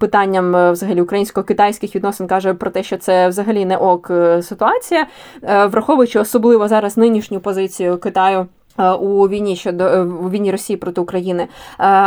[0.00, 3.99] питанням взагалі українсько-китайських відносин, каже про те, що це взагалі не ок.
[4.10, 5.06] Е, ситуація,
[5.42, 8.46] е, враховуючи особливо зараз нинішню позицію Китаю.
[8.80, 11.42] Е, у війні щодо е, у війні Росії проти України.
[11.42, 11.48] Е,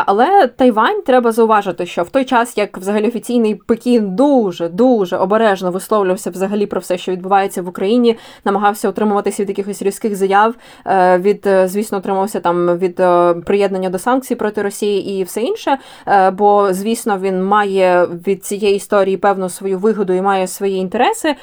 [0.05, 5.71] але Тайвань треба зауважити, що в той час, як взагалі офіційний Пекін дуже дуже обережно
[5.71, 10.55] висловлювався взагалі про все, що відбувається в Україні, намагався утримуватися від якихось різких заяв.
[11.19, 12.95] Від звісно, утримався там від
[13.45, 15.77] приєднання до санкцій проти Росії і все інше.
[16.33, 21.35] Бо, звісно, він має від цієї історії певну свою вигоду і має свої інтереси.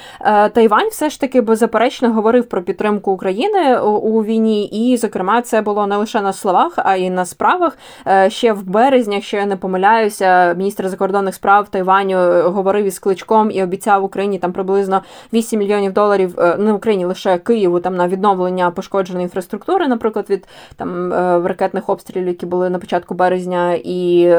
[0.53, 5.87] Тайвань все ж таки беззаперечно говорив про підтримку України у війні і Зокрема, це було
[5.87, 7.79] не лише на словах, а й на справах.
[8.07, 12.99] Е, ще в березні, якщо я не помиляюся, міністр закордонних справ Тайваню е, говорив із
[12.99, 15.03] кличком і обіцяв Україні там приблизно
[15.33, 16.35] 8 мільйонів доларів.
[16.39, 20.47] Е, не Україні лише Києву там на відновлення пошкодженої інфраструктури, наприклад, від
[20.77, 21.13] там
[21.47, 24.35] ракетних обстрілів, які були на початку березня, і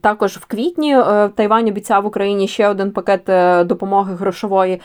[0.00, 0.96] також в квітні
[1.34, 3.30] Тайвань обіцяв Україні ще один пакет
[3.66, 4.80] допомоги грошової.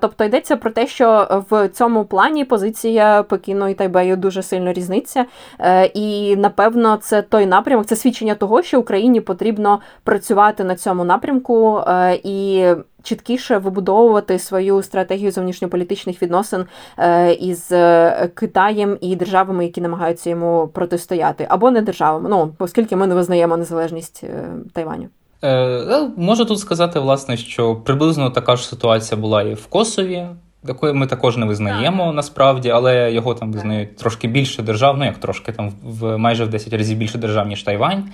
[0.00, 4.72] Тобто йдеться про те, що в цьому плані позиція Пекіну і Тайбею дуже сильно сильно
[4.72, 5.26] різниця.
[5.60, 11.04] Е, і напевно, це той напрямок, це свідчення того, що Україні потрібно працювати на цьому
[11.04, 12.64] напрямку е, і.
[13.02, 16.64] Чіткіше вибудовувати свою стратегію зовнішньополітичних відносин
[16.98, 17.72] е, із
[18.34, 22.28] Китаєм і державами, які намагаються йому протистояти, або не державами.
[22.28, 24.24] Ну оскільки ми не визнаємо незалежність
[24.72, 25.08] Тайваню.
[26.16, 30.26] Можу тут сказати, власне, що приблизно така ж ситуація була і в Косові
[30.68, 35.18] якої ми також не визнаємо насправді, але його там визнають трошки більше держав, ну як
[35.18, 38.04] трошки там в майже в 10 разів більше держав, ніж Тайвань.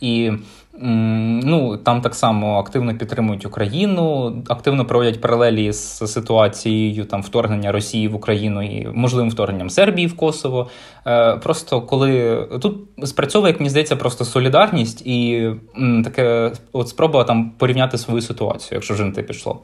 [0.00, 0.32] І
[0.80, 8.08] Ну там так само активно підтримують Україну, активно проводять паралелі з ситуацією там вторгнення Росії
[8.08, 10.68] в Україну і можливим вторгненням Сербії в Косово.
[11.06, 15.50] Е, Просто коли тут спрацьовує, як мені здається, просто солідарність і
[16.04, 19.62] таке от спроба там порівняти свою ситуацію, якщо вже не те пішло.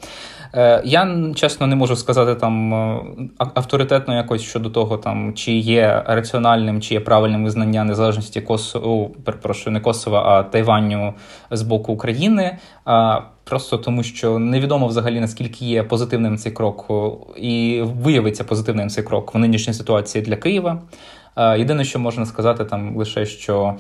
[0.55, 3.01] Е, Я чесно не можу сказати там е,
[3.39, 9.75] авторитетно якось щодо того, там чи є раціональним, чи є правильним визнання незалежності Косово, перепрошую,
[9.75, 11.15] не Косова, а Тайваню
[11.51, 12.59] з боку України.
[13.51, 16.91] Просто тому, що невідомо взагалі наскільки є позитивним цей крок,
[17.37, 20.83] і виявиться позитивним цей крок в нинішній ситуації для Києва.
[21.37, 23.77] Єдине, що можна сказати, там лише що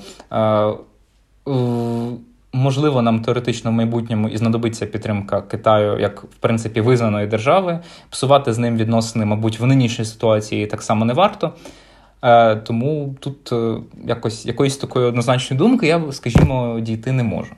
[2.52, 7.78] можливо нам теоретично в майбутньому і знадобиться підтримка Китаю як в принципі визнаної держави.
[8.10, 11.52] Псувати з ним відносини, мабуть, в нинішній ситуації так само не варто.
[12.22, 13.74] Е, тому тут е,
[14.06, 17.54] якось якоїсь такої однозначної думки я, скажімо, дійти не можу.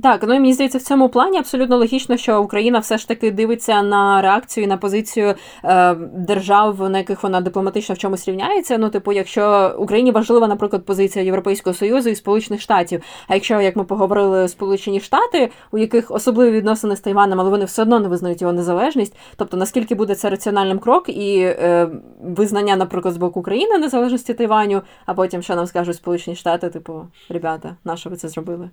[0.00, 3.30] Так, ну і мені здається, в цьому плані абсолютно логічно, що Україна все ж таки
[3.30, 5.34] дивиться на реакцію на позицію
[5.64, 8.78] е, держав, на яких вона дипломатично в чомусь рівняється.
[8.78, 13.02] Ну, типу, якщо Україні важлива, наприклад, позиція Європейського союзу і Сполучених Штатів.
[13.28, 17.64] А якщо, як ми поговорили, Сполучені Штати, у яких особливі відносини з Тайваном, але вони
[17.64, 21.88] все одно не визнають його незалежність, тобто наскільки буде це раціональним крок і е,
[22.22, 27.06] визнання, наприклад, з боку України незалежності Тайваню, а потім що нам скажуть Сполучені Штати, типу,
[27.28, 28.70] ребята, на що ви це зробили?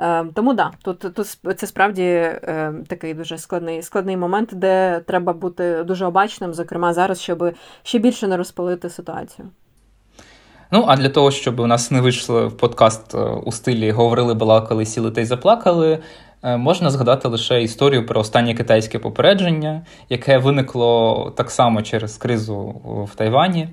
[0.00, 1.26] Е, тому да, тут тут
[1.58, 7.20] це справді е, такий дуже складний складний момент, де треба бути дуже обачним, зокрема зараз,
[7.20, 9.48] щоб ще більше не розпалити ситуацію.
[10.72, 14.34] Ну, а для того, щоб у нас не вийшло в подкаст е, у стилі говорили,
[14.34, 15.98] балакали, сіли та й заплакали.
[16.42, 22.56] Е, можна згадати лише історію про останнє китайське попередження, яке виникло так само через кризу
[23.12, 23.68] в Тайвані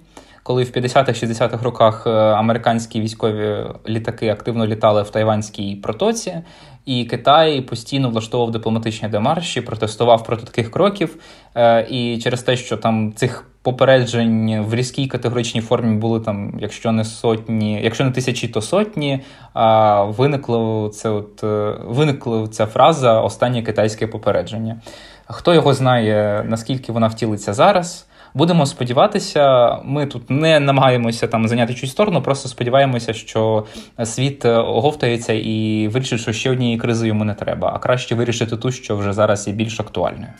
[0.47, 6.33] коли в 50-х-60-х роках е, американські військові літаки активно літали в Тайванській протоці,
[6.85, 11.17] і Китай постійно влаштовував дипломатичні демарші, протестував проти таких кроків.
[11.55, 16.91] Е, і через те, що там цих попереджень в різкій категоричній формі були там, якщо
[16.91, 19.19] не сотні, якщо не тисячі, то сотні.
[20.07, 24.81] Виникло це, от е, виникла ця фраза Останнє китайське попередження.
[25.25, 28.07] Хто його знає, наскільки вона втілиться зараз?
[28.33, 33.65] Будемо сподіватися, ми тут не намагаємося там зайняти чусь сторону, просто сподіваємося, що
[34.03, 38.71] світ оговтається і вирішить, що ще однієї кризи йому не треба, а краще вирішити ту,
[38.71, 40.31] що вже зараз є більш актуальною.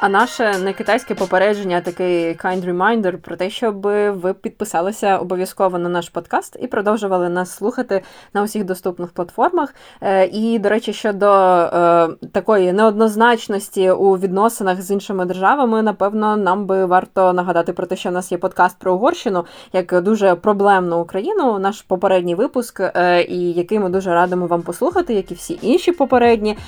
[0.00, 3.80] А наше не китайське попередження, такий kind reminder про те, щоб
[4.20, 8.02] ви підписалися обов'язково на наш подкаст і продовжували нас слухати
[8.34, 9.74] на усіх доступних платформах.
[10.00, 16.66] Е, і, до речі, щодо е, такої неоднозначності у відносинах з іншими державами, напевно, нам
[16.66, 21.00] би варто нагадати про те, що в нас є подкаст про Угорщину як дуже проблемну
[21.00, 25.58] Україну, наш попередній випуск, е, і який ми дуже радимо вам послухати, як і всі
[25.62, 26.58] інші попередні,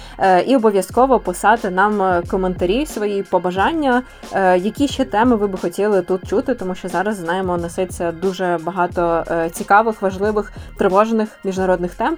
[0.47, 4.03] і обов'язково писати нам коментарі свої свої побажання,
[4.33, 8.59] е, які ще теми ви би хотіли тут чути, тому що зараз знаємо, несеться дуже
[8.62, 12.16] багато е, цікавих, важливих, тривожних міжнародних тем.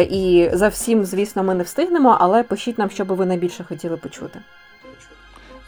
[0.00, 3.96] І за всім, звісно, ми не встигнемо, але пишіть нам, що би ви найбільше хотіли
[3.96, 4.38] почути.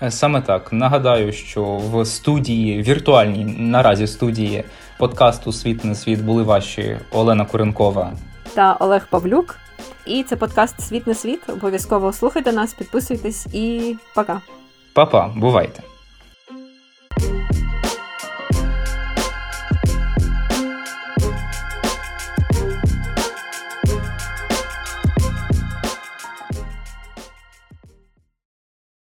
[0.09, 4.65] Саме так нагадаю, що в студії віртуальній наразі студії
[4.99, 8.13] подкасту Світ не світ були ваші Олена Куренкова
[8.55, 9.57] та Олег Павлюк.
[10.07, 11.41] І це подкаст Світ не світ.
[11.49, 14.41] Обов'язково слухайте нас, підписуйтесь і пока.
[14.95, 15.83] Па-па, бувайте.